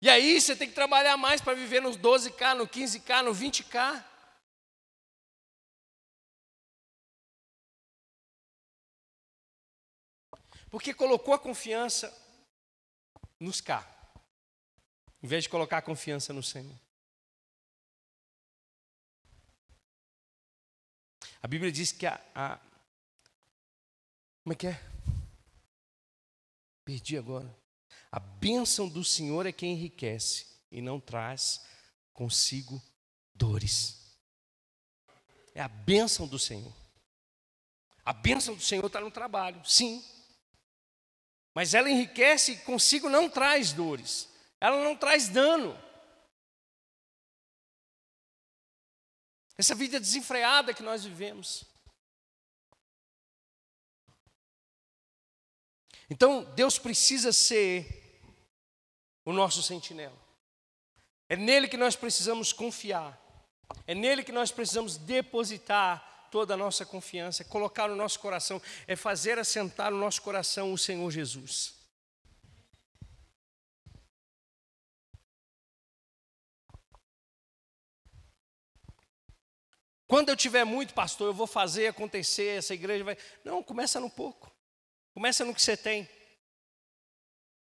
[0.00, 4.04] E aí você tem que trabalhar mais para viver nos 12K, no 15K, no 20K.
[10.70, 12.19] Porque colocou a confiança
[13.40, 13.84] nos K,
[15.22, 16.78] em vez de colocar a confiança no Senhor.
[21.42, 22.60] A Bíblia diz que a, a
[24.42, 24.80] como é que é?
[26.84, 27.54] Perdi agora.
[28.10, 31.64] A bênção do Senhor é quem enriquece e não traz
[32.12, 32.82] consigo
[33.34, 34.18] dores.
[35.54, 36.74] É a bênção do Senhor.
[38.04, 40.04] A bênção do Senhor está no trabalho, sim.
[41.54, 44.28] Mas ela enriquece e consigo não traz dores.
[44.60, 45.76] Ela não traz dano.
[49.56, 51.64] Essa vida desenfreada que nós vivemos.
[56.08, 57.86] Então, Deus precisa ser
[59.24, 60.18] o nosso sentinela.
[61.28, 63.18] É nele que nós precisamos confiar.
[63.86, 68.60] É nele que nós precisamos depositar toda a nossa confiança, é colocar no nosso coração,
[68.86, 71.80] é fazer assentar no nosso coração o Senhor Jesus.
[80.10, 83.16] Quando eu tiver muito, pastor, eu vou fazer acontecer, essa igreja vai.
[83.44, 84.50] Não, começa no pouco.
[85.14, 86.08] Começa no que você tem.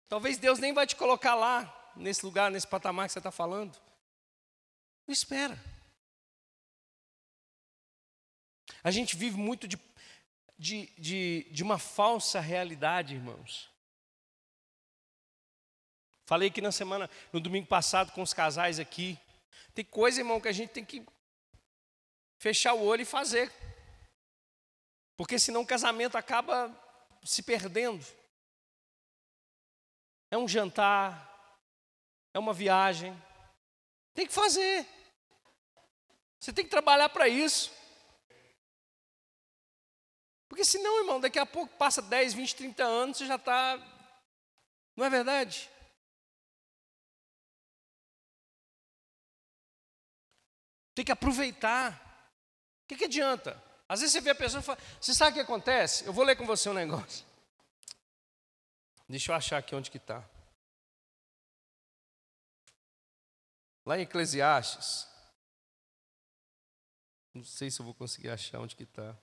[0.07, 3.77] Talvez Deus nem vai te colocar lá, nesse lugar, nesse patamar que você está falando.
[5.05, 5.61] Não espera.
[8.83, 9.77] A gente vive muito de,
[10.57, 13.69] de, de, de uma falsa realidade, irmãos.
[16.25, 19.17] Falei que na semana, no domingo passado, com os casais aqui.
[19.73, 21.05] Tem coisa, irmão, que a gente tem que
[22.37, 23.51] fechar o olho e fazer.
[25.15, 26.69] Porque senão o casamento acaba
[27.23, 28.05] se perdendo.
[30.29, 31.59] É um jantar,
[32.33, 33.15] é uma viagem.
[34.13, 34.85] Tem que fazer.
[36.39, 37.71] Você tem que trabalhar para isso.
[40.47, 43.77] Porque senão, irmão, daqui a pouco passa 10, 20, 30 anos, você já está.
[44.95, 45.69] Não é verdade?
[50.95, 51.93] Tem que aproveitar.
[52.83, 53.61] O que, que adianta?
[53.87, 56.05] Às vezes você vê a pessoa e fala, você sabe o que acontece?
[56.05, 57.25] Eu vou ler com você um negócio.
[59.07, 60.27] Deixa eu achar aqui onde que está.
[63.85, 65.07] Lá em Eclesiastes.
[67.33, 69.15] Não sei se eu vou conseguir achar onde que está.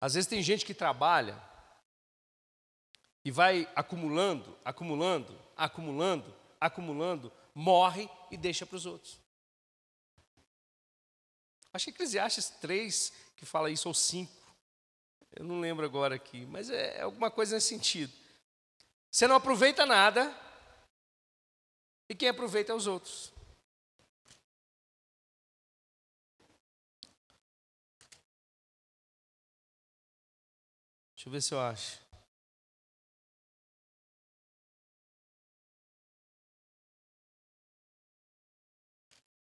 [0.00, 1.40] Às vezes tem gente que trabalha
[3.24, 9.18] e vai acumulando, acumulando, acumulando, acumulando, morre e deixa para os outros.
[11.72, 14.32] Acho que Eclesiastes 3 que fala isso, ou 5.
[15.32, 18.12] Eu não lembro agora aqui, mas é, é alguma coisa nesse sentido.
[19.10, 20.34] Você não aproveita nada,
[22.08, 23.32] e quem aproveita é os outros.
[31.26, 32.00] Deixa eu ver se eu acho.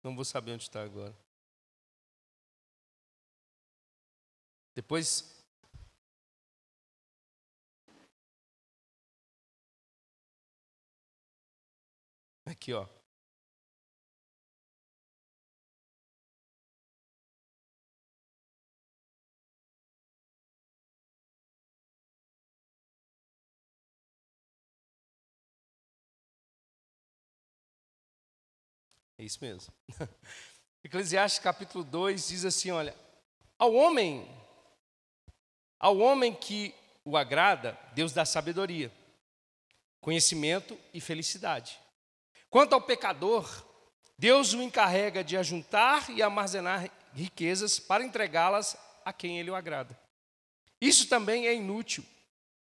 [0.03, 1.15] Não vou saber onde está agora.
[4.75, 5.43] Depois.
[12.45, 12.87] Aqui, ó.
[29.21, 29.71] É isso mesmo.
[30.83, 32.95] Eclesiastes capítulo 2 diz assim: olha,
[33.55, 34.27] ao homem
[35.79, 36.73] ao homem que
[37.05, 38.91] o agrada, Deus dá sabedoria,
[39.99, 41.79] conhecimento e felicidade.
[42.49, 43.47] Quanto ao pecador,
[44.17, 49.99] Deus o encarrega de ajuntar e armazenar riquezas para entregá-las a quem ele o agrada.
[50.81, 52.03] Isso também é inútil,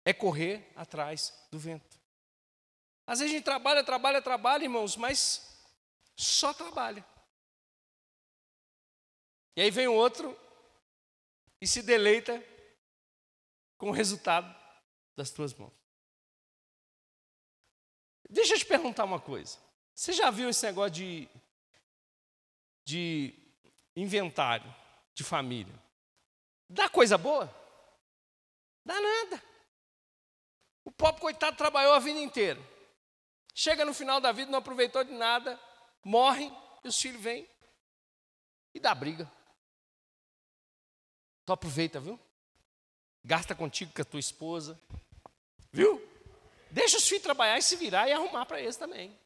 [0.05, 1.99] é correr atrás do vento.
[3.05, 5.56] Às vezes a gente trabalha, trabalha, trabalha, irmãos, mas
[6.17, 7.05] só trabalha.
[9.55, 10.37] E aí vem o outro
[11.61, 12.43] e se deleita
[13.77, 14.53] com o resultado
[15.15, 15.73] das tuas mãos.
[18.29, 19.57] Deixa eu te perguntar uma coisa.
[19.95, 21.29] Você já viu esse negócio de,
[22.85, 23.33] de
[23.95, 24.73] inventário
[25.13, 25.73] de família?
[26.69, 27.45] Dá coisa boa?
[28.85, 29.43] Dá nada.
[30.83, 32.61] O pobre coitado trabalhou a vida inteira.
[33.55, 35.59] Chega no final da vida, não aproveitou de nada,
[36.07, 36.49] morre
[36.83, 37.47] e os filhos vêm
[38.73, 39.29] e dá briga.
[41.45, 42.17] Tu aproveita, viu?
[43.23, 44.79] Gasta contigo com a tua esposa.
[45.71, 46.01] Viu?
[46.71, 49.17] Deixa os filhos trabalhar e se virar e arrumar para eles também.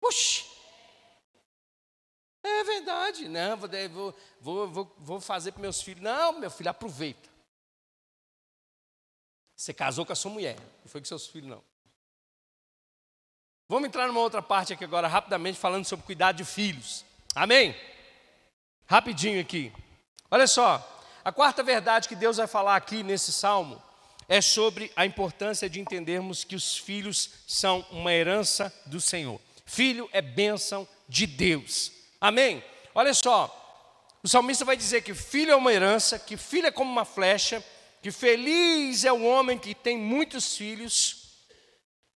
[0.00, 0.48] Oxi!
[2.42, 3.28] É verdade.
[3.28, 6.02] Não, vou, vou, vou, vou fazer para meus filhos.
[6.02, 7.28] Não, meu filho, aproveita.
[9.56, 11.69] Você casou com a sua mulher, não foi com seus filhos, não.
[13.70, 17.04] Vamos entrar numa outra parte aqui agora, rapidamente, falando sobre cuidado de filhos.
[17.36, 17.72] Amém?
[18.84, 19.72] Rapidinho aqui.
[20.28, 20.84] Olha só,
[21.24, 23.80] a quarta verdade que Deus vai falar aqui nesse salmo
[24.28, 29.40] é sobre a importância de entendermos que os filhos são uma herança do Senhor.
[29.64, 31.92] Filho é bênção de Deus.
[32.20, 32.64] Amém?
[32.92, 33.56] Olha só,
[34.20, 37.64] o salmista vai dizer que filho é uma herança, que filho é como uma flecha,
[38.02, 41.19] que feliz é o homem que tem muitos filhos,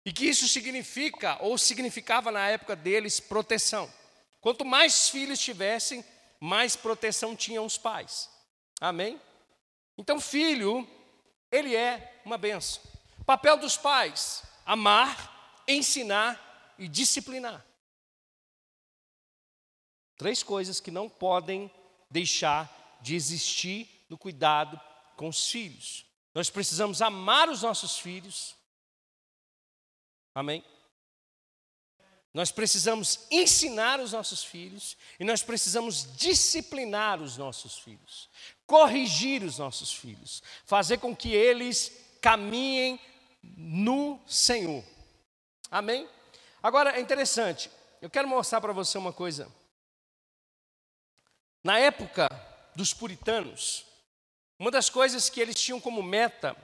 [0.04, 3.92] e que isso significa, ou significava na época deles, proteção.
[4.40, 6.04] Quanto mais filhos tivessem,
[6.40, 8.28] mais proteção tinham os pais.
[8.80, 9.20] Amém?
[9.96, 10.88] Então, filho,
[11.50, 12.82] ele é uma benção.
[13.24, 17.64] Papel dos pais: amar, ensinar e disciplinar.
[20.16, 21.70] Três coisas que não podem
[22.10, 24.80] deixar de existir no cuidado
[25.16, 26.04] com os filhos.
[26.34, 28.56] Nós precisamos amar os nossos filhos.
[30.34, 30.64] Amém?
[32.34, 38.30] Nós precisamos ensinar os nossos filhos e nós precisamos disciplinar os nossos filhos,
[38.66, 42.98] corrigir os nossos filhos, fazer com que eles caminhem
[43.42, 44.82] no Senhor.
[45.70, 46.08] Amém?
[46.62, 47.70] Agora é interessante,
[48.00, 49.50] eu quero mostrar para você uma coisa.
[51.62, 52.28] Na época
[52.74, 53.84] dos puritanos,
[54.58, 56.56] uma das coisas que eles tinham como meta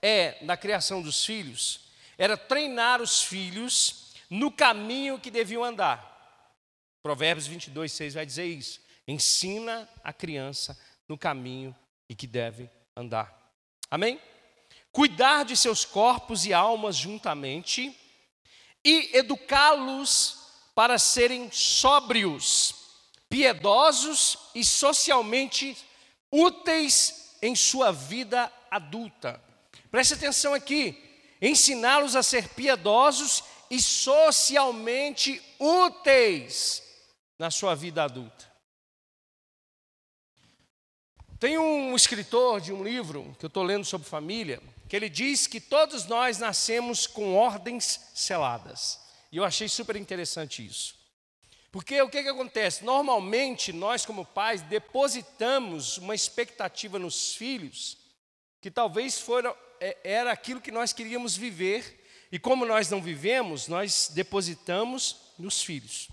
[0.00, 1.85] é, na criação dos filhos,
[2.18, 6.14] era treinar os filhos no caminho que deviam andar.
[7.02, 8.80] Provérbios 22, 6 vai dizer isso.
[9.06, 11.74] Ensina a criança no caminho
[12.08, 13.32] e que deve andar.
[13.90, 14.20] Amém?
[14.90, 17.96] Cuidar de seus corpos e almas juntamente
[18.84, 22.74] e educá-los para serem sóbrios,
[23.28, 25.76] piedosos e socialmente
[26.30, 29.42] úteis em sua vida adulta.
[29.90, 31.05] Preste atenção aqui.
[31.40, 36.82] Ensiná-los a ser piedosos e socialmente úteis
[37.38, 38.46] na sua vida adulta.
[41.38, 45.46] Tem um escritor de um livro que eu estou lendo sobre família, que ele diz
[45.46, 48.98] que todos nós nascemos com ordens seladas.
[49.30, 50.96] E eu achei super interessante isso.
[51.70, 52.84] Porque o que, que acontece?
[52.84, 57.98] Normalmente, nós, como pais, depositamos uma expectativa nos filhos
[58.62, 59.54] que talvez fora, é,
[60.02, 66.08] era aquilo que nós queríamos viver, e como nós não vivemos, nós depositamos nos filhos.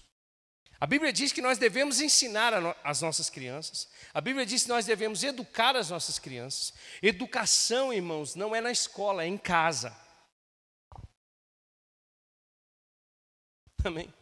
[0.80, 2.54] A Bíblia diz que nós devemos ensinar
[2.84, 3.90] as nossas crianças.
[4.14, 6.74] A Bíblia diz que nós devemos educar as nossas crianças.
[7.02, 9.96] Educação, irmãos, não é na escola, é em casa.
[13.84, 14.14] Amém.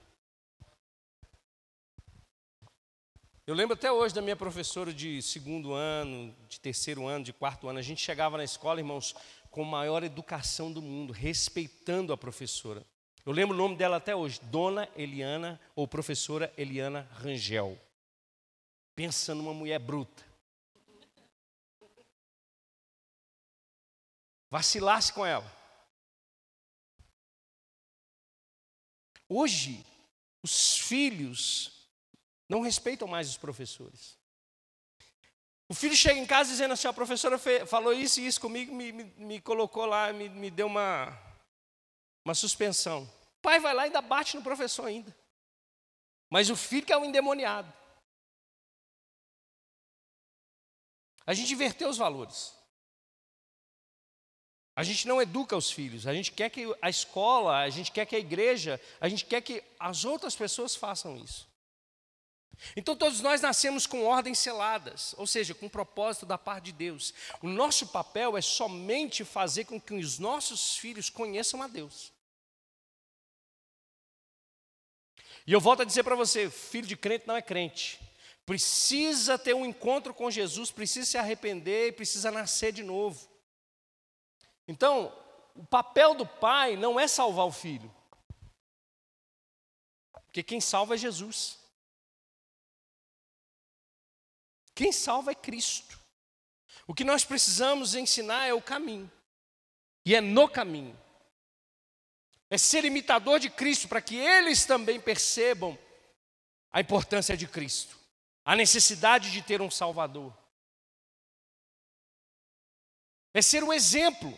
[3.52, 7.68] Eu lembro até hoje da minha professora de segundo ano, de terceiro ano, de quarto
[7.68, 7.80] ano.
[7.80, 9.14] A gente chegava na escola, irmãos,
[9.49, 12.82] com a maior educação do mundo, respeitando a professora.
[13.26, 17.78] Eu lembro o nome dela até hoje, Dona Eliana, ou professora Eliana Rangel.
[18.95, 20.24] Pensa numa mulher bruta.
[24.49, 25.54] Vacilasse com ela.
[29.28, 29.86] Hoje,
[30.41, 31.81] os filhos
[32.52, 34.20] não respeitam mais os professores.
[35.70, 38.91] O filho chega em casa dizendo assim: a professora falou isso e isso comigo, me,
[38.91, 41.18] me, me colocou lá, me, me deu uma,
[42.26, 43.04] uma suspensão.
[43.38, 45.16] O pai vai lá e ainda bate no professor ainda.
[46.30, 47.72] Mas o filho que é um endemoniado.
[51.26, 52.54] A gente inverteu os valores.
[54.76, 58.06] A gente não educa os filhos, a gente quer que a escola, a gente quer
[58.06, 61.51] que a igreja, a gente quer que as outras pessoas façam isso.
[62.76, 67.14] Então todos nós nascemos com ordens seladas, ou seja, com propósito da parte de Deus.
[67.41, 72.12] O nosso papel é somente fazer com que os nossos filhos conheçam a Deus.
[75.45, 77.99] E eu volto a dizer para você: filho de crente não é crente.
[78.45, 83.30] Precisa ter um encontro com Jesus, precisa se arrepender e precisa nascer de novo.
[84.68, 85.16] Então,
[85.55, 87.93] o papel do pai não é salvar o filho.
[90.26, 91.61] Porque quem salva é Jesus.
[94.82, 96.00] Quem salva é Cristo.
[96.88, 99.12] O que nós precisamos ensinar é o caminho.
[100.04, 101.00] E é no caminho
[102.50, 105.78] é ser imitador de Cristo, para que eles também percebam
[106.72, 107.96] a importância de Cristo,
[108.44, 110.36] a necessidade de ter um Salvador.
[113.36, 114.34] É ser o exemplo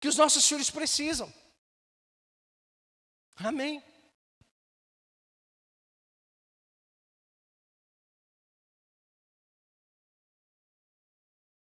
[0.00, 1.32] que os nossos filhos precisam.
[3.36, 3.80] Amém.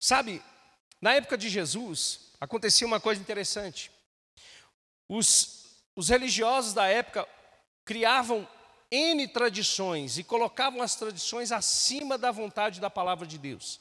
[0.04, 0.44] Sabe,
[1.00, 3.90] na época de Jesus, acontecia uma coisa interessante.
[5.08, 7.26] Os, os religiosos da época
[7.86, 8.46] criavam
[8.92, 13.80] N tradições e colocavam as tradições acima da vontade da palavra de Deus.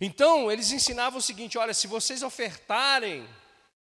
[0.00, 3.28] Então, eles ensinavam o seguinte: olha, se vocês ofertarem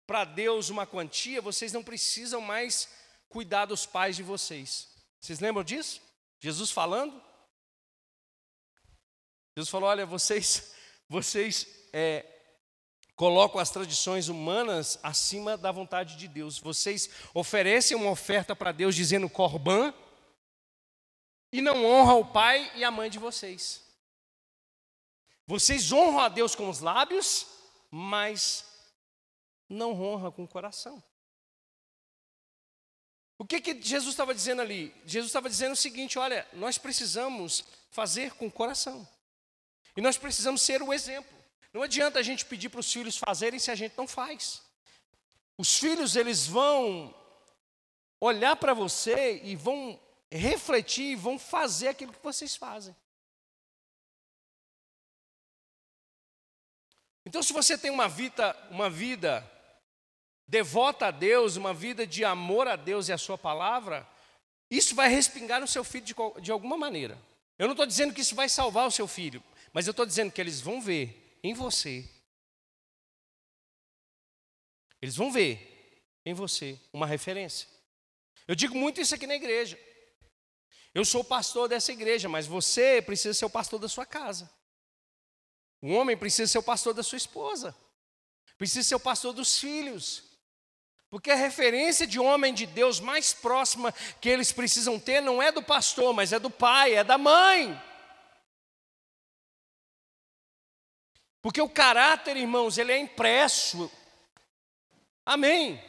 [0.05, 2.89] para Deus uma quantia, vocês não precisam mais
[3.29, 4.89] cuidar dos pais de vocês.
[5.21, 6.01] Vocês lembram disso?
[6.41, 7.23] Jesus falando?
[9.55, 10.74] Jesus falou: olha, vocês,
[11.07, 12.25] vocês é,
[13.15, 16.59] colocam as tradições humanas acima da vontade de Deus.
[16.59, 19.93] Vocês oferecem uma oferta para Deus dizendo corban
[21.51, 23.83] e não honram o pai e a mãe de vocês.
[25.47, 27.45] Vocês honram a Deus com os lábios,
[27.91, 28.65] mas
[29.69, 31.01] não honram com o coração.
[33.37, 34.93] O que, que Jesus estava dizendo ali?
[35.05, 39.07] Jesus estava dizendo o seguinte: olha, nós precisamos fazer com o coração.
[39.95, 41.33] E nós precisamos ser o exemplo.
[41.73, 44.61] Não adianta a gente pedir para os filhos fazerem se a gente não faz.
[45.57, 47.13] Os filhos, eles vão
[48.19, 49.99] olhar para você e vão
[50.31, 52.95] refletir e vão fazer aquilo que vocês fazem.
[57.25, 59.49] Então, se você tem uma vida, uma vida
[60.47, 64.07] devota a Deus, uma vida de amor a Deus e a Sua palavra,
[64.69, 67.17] isso vai respingar no seu filho de, de alguma maneira.
[67.57, 69.41] Eu não estou dizendo que isso vai salvar o seu filho,
[69.75, 72.09] mas eu estou dizendo que eles vão ver em você.
[75.01, 77.67] Eles vão ver em você uma referência.
[78.47, 79.77] Eu digo muito isso aqui na igreja.
[80.93, 84.49] Eu sou o pastor dessa igreja, mas você precisa ser o pastor da sua casa.
[85.81, 87.75] O homem precisa ser o pastor da sua esposa.
[88.57, 90.23] Precisa ser o pastor dos filhos.
[91.09, 95.51] Porque a referência de homem de Deus mais próxima que eles precisam ter não é
[95.51, 97.77] do pastor, mas é do pai, é da mãe.
[101.45, 103.91] Porque o caráter, irmãos, ele é impresso.
[105.23, 105.79] Amém.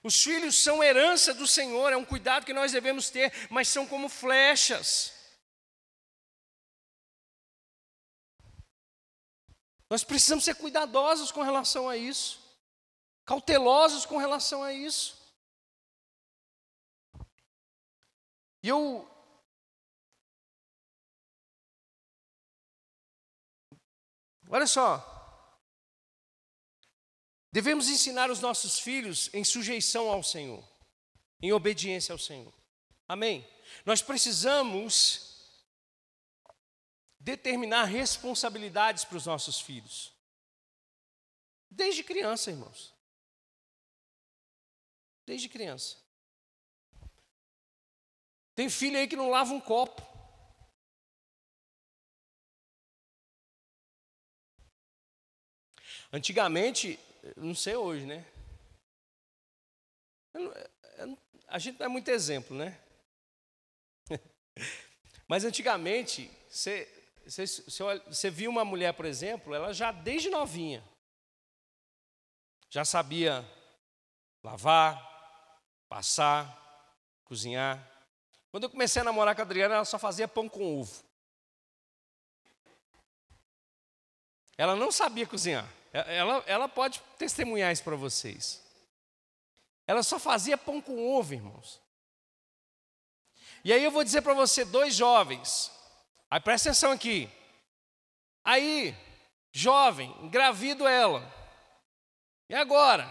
[0.00, 3.84] Os filhos são herança do Senhor, é um cuidado que nós devemos ter, mas são
[3.84, 5.12] como flechas.
[9.90, 12.40] Nós precisamos ser cuidadosos com relação a isso,
[13.24, 15.20] cautelosos com relação a isso.
[18.62, 19.11] E eu.
[24.52, 25.12] Olha só,
[27.52, 30.66] Devemos ensinar os nossos filhos em sujeição ao Senhor,
[31.42, 32.52] em obediência ao Senhor.
[33.06, 33.46] Amém?
[33.84, 35.60] Nós precisamos
[37.20, 40.14] determinar responsabilidades para os nossos filhos.
[41.70, 42.94] Desde criança, irmãos.
[45.26, 45.98] Desde criança.
[48.54, 50.02] Tem filho aí que não lava um copo.
[56.12, 57.00] Antigamente,
[57.36, 58.26] não sei hoje, né?
[61.48, 62.78] a gente não é muito exemplo, né?
[65.26, 66.86] Mas antigamente, você,
[67.24, 67.46] você,
[68.06, 70.84] você viu uma mulher, por exemplo, ela já desde novinha,
[72.68, 73.42] já sabia
[74.42, 74.98] lavar,
[75.88, 76.46] passar,
[77.24, 77.90] cozinhar.
[78.50, 81.02] Quando eu comecei a namorar com a Adriana, ela só fazia pão com ovo.
[84.58, 85.66] Ela não sabia cozinhar.
[85.92, 88.62] Ela, ela pode testemunhar isso para vocês.
[89.86, 91.80] Ela só fazia pão com ovo, irmãos.
[93.64, 95.70] E aí eu vou dizer para você, dois jovens,
[96.30, 97.30] aí presta atenção aqui.
[98.44, 98.96] Aí,
[99.52, 101.30] jovem, engravido ela.
[102.48, 103.08] E agora?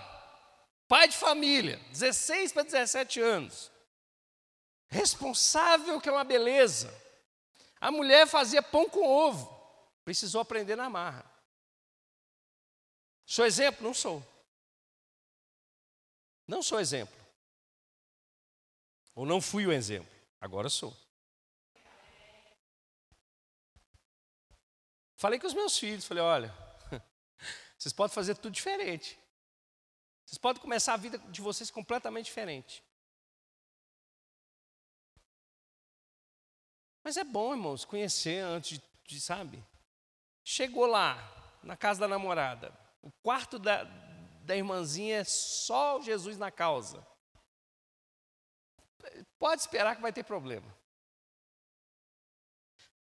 [0.87, 3.71] Pai de família, 16 para 17 anos.
[4.89, 6.93] Responsável que é uma beleza.
[7.79, 9.49] A mulher fazia pão com ovo.
[10.03, 11.30] Precisou aprender na marra.
[13.31, 13.81] Sou exemplo?
[13.81, 14.21] Não sou.
[16.45, 17.15] Não sou exemplo.
[19.15, 20.13] Ou não fui o exemplo.
[20.41, 20.93] Agora sou.
[25.15, 26.53] Falei com os meus filhos, falei, olha,
[27.79, 29.17] vocês podem fazer tudo diferente.
[30.25, 32.83] Vocês podem começar a vida de vocês completamente diferente.
[37.01, 39.65] Mas é bom, irmãos, conhecer antes de, de sabe?
[40.43, 41.15] Chegou lá,
[41.63, 42.80] na casa da namorada.
[43.01, 43.83] O quarto da,
[44.43, 47.05] da irmãzinha é só Jesus na causa.
[49.39, 50.77] Pode esperar que vai ter problema.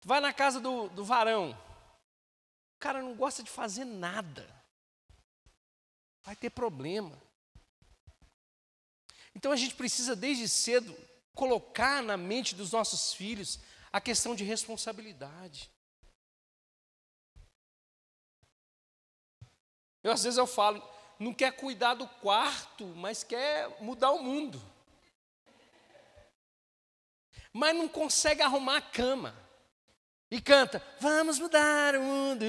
[0.03, 1.51] Vai na casa do, do varão.
[2.75, 4.47] O cara não gosta de fazer nada.
[6.23, 7.19] Vai ter problema.
[9.35, 10.95] Então a gente precisa desde cedo
[11.33, 13.59] colocar na mente dos nossos filhos
[13.91, 15.71] a questão de responsabilidade.
[20.03, 20.81] Eu às vezes eu falo,
[21.19, 24.61] não quer cuidar do quarto, mas quer mudar o mundo.
[27.51, 29.35] Mas não consegue arrumar a cama.
[30.29, 32.45] E canta: Vamos mudar o mundo,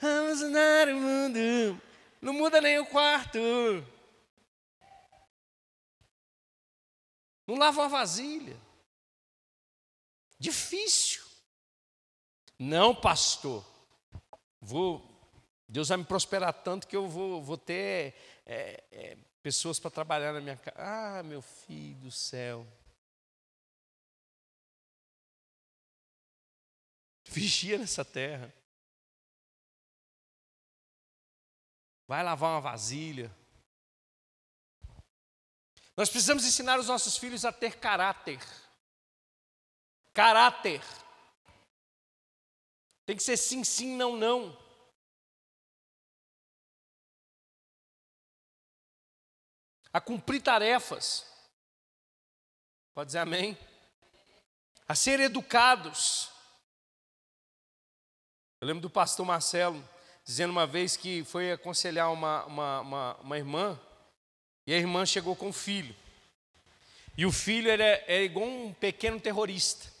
[0.00, 1.82] vamos mudar o mundo.
[2.20, 3.38] Não muda nem o quarto.
[7.46, 8.56] Não lava uma vasilha.
[10.38, 11.24] Difícil.
[12.58, 13.64] Não, pastor.
[14.60, 15.07] Vou
[15.68, 18.14] Deus vai me prosperar tanto que eu vou, vou ter
[18.46, 20.76] é, é, pessoas para trabalhar na minha casa.
[20.78, 22.66] Ah, meu filho do céu.
[27.26, 28.50] Vigia nessa terra.
[32.06, 33.30] Vai lavar uma vasilha.
[35.94, 38.40] Nós precisamos ensinar os nossos filhos a ter caráter.
[40.14, 40.82] Caráter.
[43.04, 44.67] Tem que ser sim, sim, não, não.
[49.98, 51.26] A cumprir tarefas.
[52.94, 53.58] Pode dizer amém?
[54.86, 56.30] A ser educados.
[58.60, 59.84] Eu lembro do pastor Marcelo,
[60.24, 63.78] dizendo uma vez que foi aconselhar uma, uma, uma, uma irmã,
[64.66, 65.94] e a irmã chegou com o filho.
[67.16, 69.92] E o filho era, era igual um pequeno terrorista.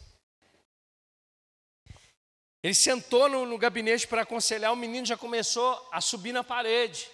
[2.62, 7.10] Ele sentou no, no gabinete para aconselhar, o menino já começou a subir na parede.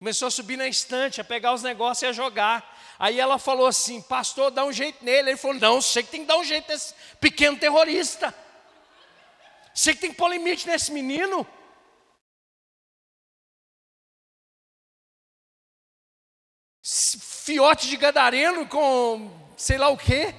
[0.00, 2.74] Começou a subir na estante, a pegar os negócios e a jogar.
[2.98, 5.28] Aí ela falou assim: Pastor, dá um jeito nele.
[5.28, 8.34] Ele falou: Não, você que tem que dar um jeito nesse pequeno terrorista.
[9.74, 11.46] Você que tem que pôr limite nesse menino.
[16.82, 20.34] Fiote de gadareno com sei lá o quê.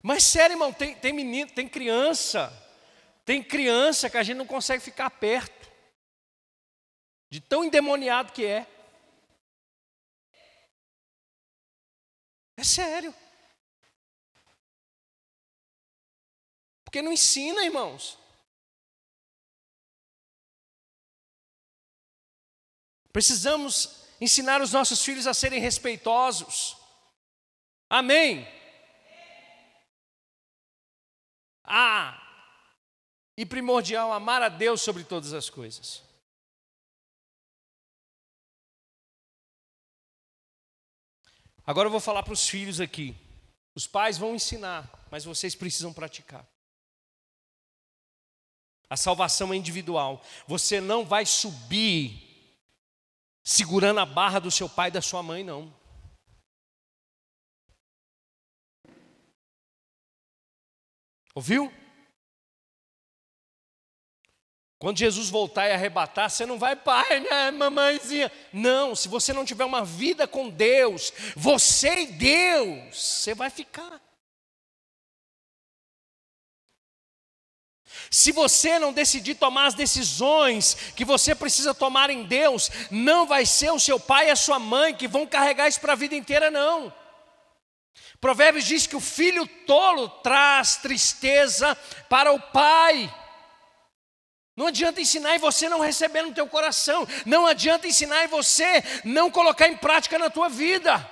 [0.00, 2.52] Mas sério, irmão, tem, tem menino, tem criança,
[3.28, 5.70] tem criança que a gente não consegue ficar perto,
[7.30, 8.66] de tão endemoniado que é.
[12.56, 13.14] É sério.
[16.82, 18.18] Porque não ensina, irmãos.
[23.12, 26.78] Precisamos ensinar os nossos filhos a serem respeitosos.
[27.90, 28.48] Amém.
[31.62, 32.27] Ah,
[33.38, 36.02] e primordial amar a Deus sobre todas as coisas.
[41.64, 43.16] Agora eu vou falar para os filhos aqui.
[43.76, 46.44] Os pais vão ensinar, mas vocês precisam praticar.
[48.90, 50.20] A salvação é individual.
[50.48, 52.58] Você não vai subir
[53.44, 55.72] segurando a barra do seu pai e da sua mãe, não.
[61.36, 61.72] Ouviu?
[64.78, 68.30] Quando Jesus voltar e arrebatar, você não vai, pai, minha mamãezinha.
[68.52, 74.00] Não, se você não tiver uma vida com Deus, você e Deus, você vai ficar.
[78.08, 83.44] Se você não decidir tomar as decisões que você precisa tomar em Deus, não vai
[83.44, 86.14] ser o seu pai e a sua mãe que vão carregar isso para a vida
[86.14, 86.94] inteira, não.
[88.20, 91.76] Provérbios diz que o filho tolo traz tristeza
[92.08, 93.12] para o pai.
[94.58, 97.06] Não adianta ensinar e você não receber no teu coração.
[97.24, 101.08] Não adianta ensinar e você não colocar em prática na tua vida.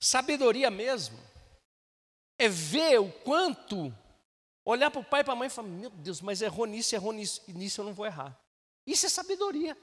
[0.00, 1.16] Sabedoria mesmo
[2.36, 3.96] é ver o quanto,
[4.64, 6.96] olhar para o pai e para a mãe e falar: Meu Deus, mas errou nisso,
[6.96, 8.36] errou nisso, e nisso eu não vou errar.
[8.84, 9.78] Isso é sabedoria.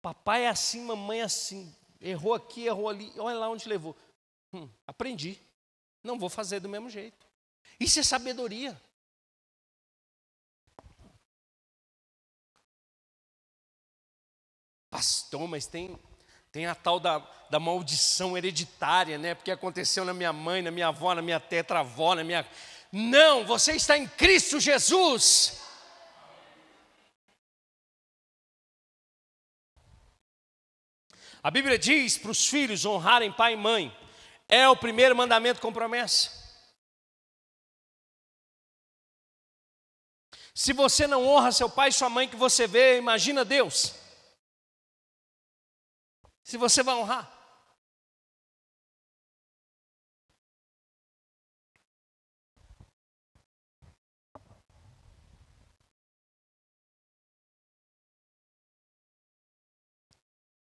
[0.00, 1.74] Papai é assim, mamãe é assim.
[2.00, 3.96] Errou aqui, errou ali, olha lá onde levou.
[4.52, 5.40] Hum, aprendi.
[6.02, 7.26] Não vou fazer do mesmo jeito.
[7.78, 8.80] Isso é sabedoria.
[14.90, 15.98] Pastor, mas tem
[16.52, 19.34] tem a tal da, da maldição hereditária, né?
[19.34, 22.44] Porque aconteceu na minha mãe, na minha avó, na minha tetravó, na minha.
[22.90, 25.60] Não, você está em Cristo Jesus.
[31.42, 33.96] A Bíblia diz para os filhos honrarem pai e mãe,
[34.50, 36.38] é o primeiro mandamento com promessa.
[40.54, 43.94] Se você não honra seu pai e sua mãe que você vê, imagina Deus
[46.42, 47.39] se você vai honrar.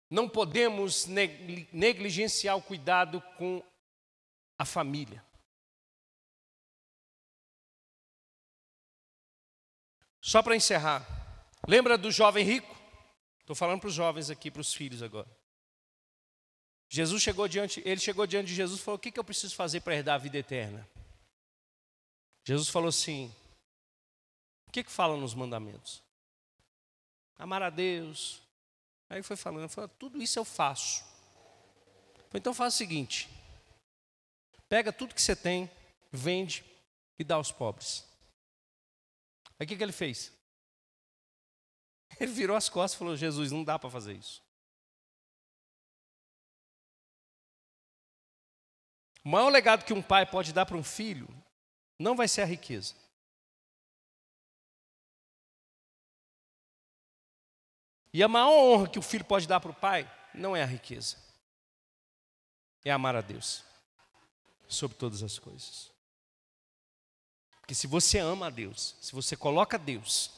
[0.09, 1.07] Não podemos
[1.71, 3.63] negligenciar o cuidado com
[4.57, 5.25] a família.
[10.21, 11.05] Só para encerrar,
[11.67, 12.75] lembra do jovem rico?
[13.39, 15.29] Estou falando para os jovens aqui, para os filhos agora.
[16.89, 19.55] Jesus chegou diante, ele chegou diante de Jesus e falou: O que, que eu preciso
[19.55, 20.87] fazer para herdar a vida eterna?
[22.43, 23.33] Jesus falou assim:
[24.67, 26.03] O que, que fala nos mandamentos?
[27.37, 28.44] Amar a Deus.
[29.09, 31.03] Aí foi falando, falou, tudo isso eu faço.
[32.27, 33.29] Falei, então faz o seguinte:
[34.67, 35.69] pega tudo que você tem,
[36.11, 36.65] vende
[37.17, 38.03] e dá aos pobres.
[39.59, 40.33] Aí o que, que ele fez?
[42.19, 44.43] Ele virou as costas e falou: Jesus, não dá para fazer isso.
[49.23, 51.27] O maior legado que um pai pode dar para um filho
[51.99, 52.93] não vai ser a riqueza.
[58.15, 60.65] E a maior honra que o filho pode dar para o pai não é a
[60.65, 61.17] riqueza,
[62.85, 63.61] é amar a Deus
[64.69, 65.91] sobre todas as coisas.
[67.59, 70.31] Porque se você ama a Deus, se você coloca Deus,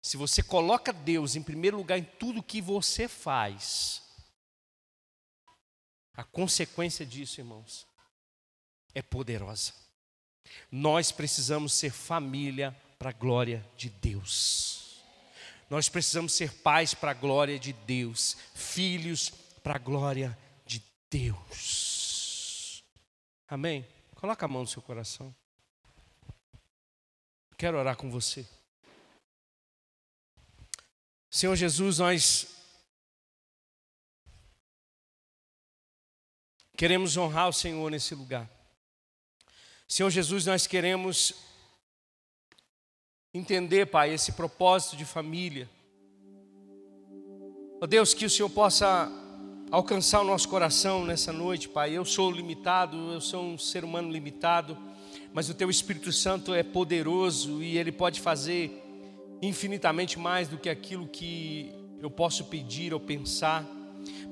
[0.00, 4.02] se você coloca Deus em primeiro lugar em tudo que você faz,
[6.14, 7.88] a consequência disso, irmãos,
[8.94, 9.72] é poderosa.
[10.70, 14.75] Nós precisamos ser família para a glória de Deus.
[15.68, 19.30] Nós precisamos ser pais para a glória de Deus, filhos
[19.62, 22.84] para a glória de Deus.
[23.48, 23.86] Amém?
[24.14, 25.34] Coloca a mão no seu coração.
[27.56, 28.46] Quero orar com você.
[31.30, 32.46] Senhor Jesus, nós
[36.76, 38.48] queremos honrar o Senhor nesse lugar.
[39.88, 41.45] Senhor Jesus, nós queremos
[43.36, 45.68] entender, Pai, esse propósito de família.
[47.74, 49.10] Ó oh Deus, que o Senhor possa
[49.70, 51.92] alcançar o nosso coração nessa noite, Pai.
[51.92, 54.76] Eu sou limitado, eu sou um ser humano limitado,
[55.32, 58.82] mas o Teu Espírito Santo é poderoso e Ele pode fazer
[59.42, 63.66] infinitamente mais do que aquilo que eu posso pedir ou pensar.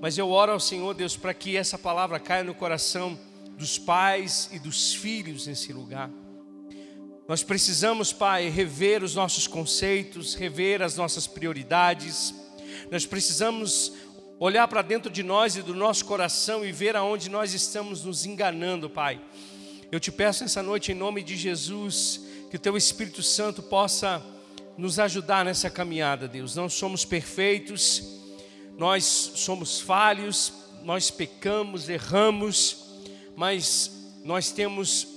[0.00, 3.18] Mas eu oro ao Senhor, Deus, para que essa palavra caia no coração
[3.58, 6.10] dos pais e dos filhos nesse lugar.
[7.26, 12.34] Nós precisamos, Pai, rever os nossos conceitos, rever as nossas prioridades.
[12.90, 13.92] Nós precisamos
[14.38, 18.26] olhar para dentro de nós e do nosso coração e ver aonde nós estamos nos
[18.26, 19.18] enganando, Pai.
[19.90, 22.20] Eu te peço essa noite, em nome de Jesus,
[22.50, 24.22] que o Teu Espírito Santo possa
[24.76, 26.54] nos ajudar nessa caminhada, Deus.
[26.54, 28.02] Não somos perfeitos,
[28.76, 30.52] nós somos falhos,
[30.82, 32.84] nós pecamos, erramos,
[33.34, 35.13] mas nós temos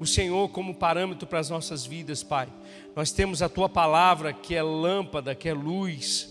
[0.00, 2.48] o Senhor como parâmetro para as nossas vidas, Pai.
[2.96, 6.30] Nós temos a tua palavra que é lâmpada, que é luz.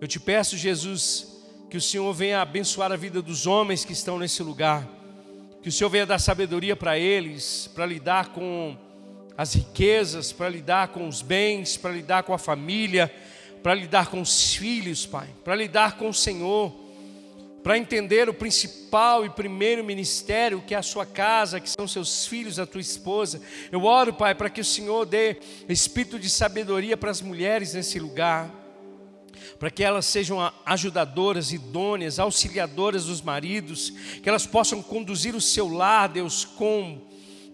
[0.00, 4.18] Eu te peço, Jesus, que o Senhor venha abençoar a vida dos homens que estão
[4.18, 4.88] nesse lugar.
[5.62, 8.74] Que o Senhor venha dar sabedoria para eles, para lidar com
[9.36, 13.12] as riquezas, para lidar com os bens, para lidar com a família,
[13.62, 16.72] para lidar com os filhos, Pai, para lidar com o Senhor,
[17.64, 22.26] para entender o principal e primeiro ministério que é a sua casa, que são seus
[22.26, 23.40] filhos, a tua esposa.
[23.72, 27.98] Eu oro, Pai, para que o Senhor dê espírito de sabedoria para as mulheres nesse
[27.98, 28.54] lugar,
[29.58, 35.66] para que elas sejam ajudadoras, idôneas, auxiliadoras dos maridos, que elas possam conduzir o seu
[35.66, 37.00] lar, Deus, com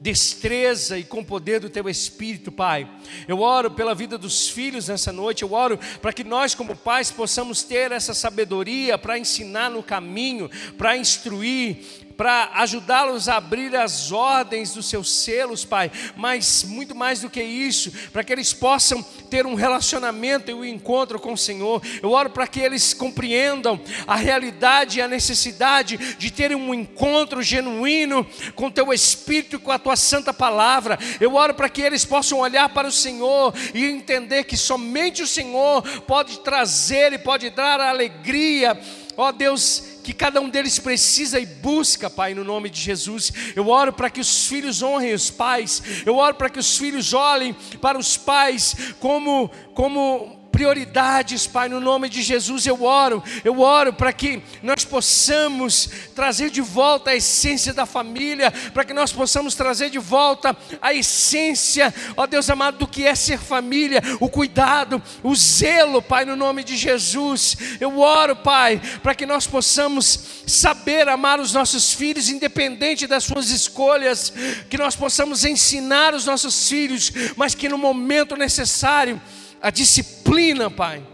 [0.01, 2.91] destreza e com poder do teu espírito, Pai.
[3.29, 7.11] Eu oro pela vida dos filhos nessa noite, eu oro para que nós, como pais,
[7.11, 11.85] possamos ter essa sabedoria para ensinar no caminho, para instruir,
[12.21, 17.43] para ajudá-los a abrir as ordens dos seus selos, Pai, mas muito mais do que
[17.43, 21.81] isso, para que eles possam ter um relacionamento e um encontro com o Senhor.
[22.03, 27.43] Eu oro para que eles compreendam a realidade e a necessidade de terem um encontro
[27.43, 30.99] genuíno com o Teu Espírito e com a Tua Santa Palavra.
[31.19, 35.27] Eu oro para que eles possam olhar para o Senhor e entender que somente o
[35.27, 38.79] Senhor pode trazer e pode dar alegria.
[39.17, 43.33] Ó Deus, que cada um deles precisa e busca, Pai, no nome de Jesus.
[43.55, 45.83] Eu oro para que os filhos honrem os pais.
[46.05, 51.81] Eu oro para que os filhos olhem para os pais como como prioridades, Pai, no
[51.81, 57.17] nome de Jesus eu oro, eu oro para que nós possamos trazer de volta a
[57.17, 62.77] essência da família, para que nós possamos trazer de volta a essência, ó Deus amado,
[62.77, 67.57] do que é ser família, o cuidado, o zelo, Pai, no nome de Jesus.
[67.81, 73.49] Eu oro, Pai, para que nós possamos saber amar os nossos filhos, independente das suas
[73.49, 74.31] escolhas,
[74.69, 79.19] que nós possamos ensinar os nossos filhos, mas que no momento necessário,
[79.61, 81.07] a disciplina, Pai,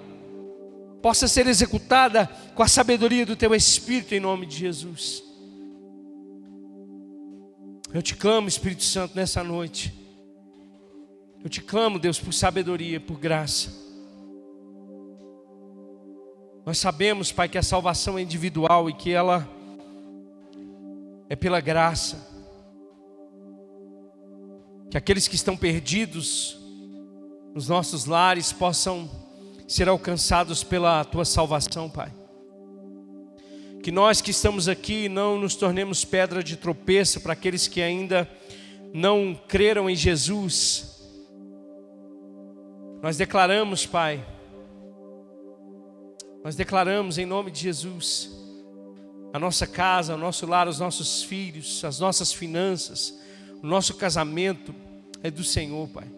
[1.03, 5.23] possa ser executada com a sabedoria do Teu Espírito, em nome de Jesus.
[7.93, 9.95] Eu te clamo, Espírito Santo, nessa noite.
[11.43, 13.73] Eu te clamo, Deus, por sabedoria, por graça.
[16.65, 19.49] Nós sabemos, Pai, que a salvação é individual e que ela
[21.29, 22.27] é pela graça.
[24.91, 26.56] Que aqueles que estão perdidos
[27.57, 29.11] os nossos lares possam
[29.67, 32.13] ser alcançados pela tua salvação, Pai.
[33.83, 38.29] Que nós que estamos aqui não nos tornemos pedra de tropeço para aqueles que ainda
[38.93, 41.01] não creram em Jesus.
[43.03, 44.23] Nós declaramos, Pai,
[46.45, 48.31] nós declaramos em nome de Jesus,
[49.33, 53.19] a nossa casa, o nosso lar, os nossos filhos, as nossas finanças,
[53.63, 54.75] o nosso casamento
[55.23, 56.16] é do Senhor, Pai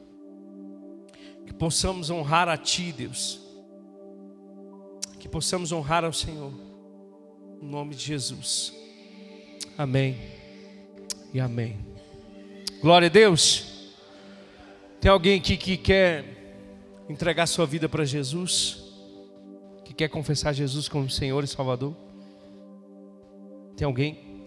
[1.48, 3.40] que possamos honrar a Ti, Deus,
[5.18, 6.52] que possamos honrar ao Senhor,
[7.62, 8.74] em nome de Jesus,
[9.78, 10.18] amém
[11.32, 11.78] e amém.
[12.82, 13.94] Glória a Deus.
[15.00, 16.66] Tem alguém aqui que quer
[17.08, 18.84] entregar sua vida para Jesus?
[19.86, 21.96] Que quer confessar Jesus como Senhor e Salvador?
[23.74, 24.27] Tem alguém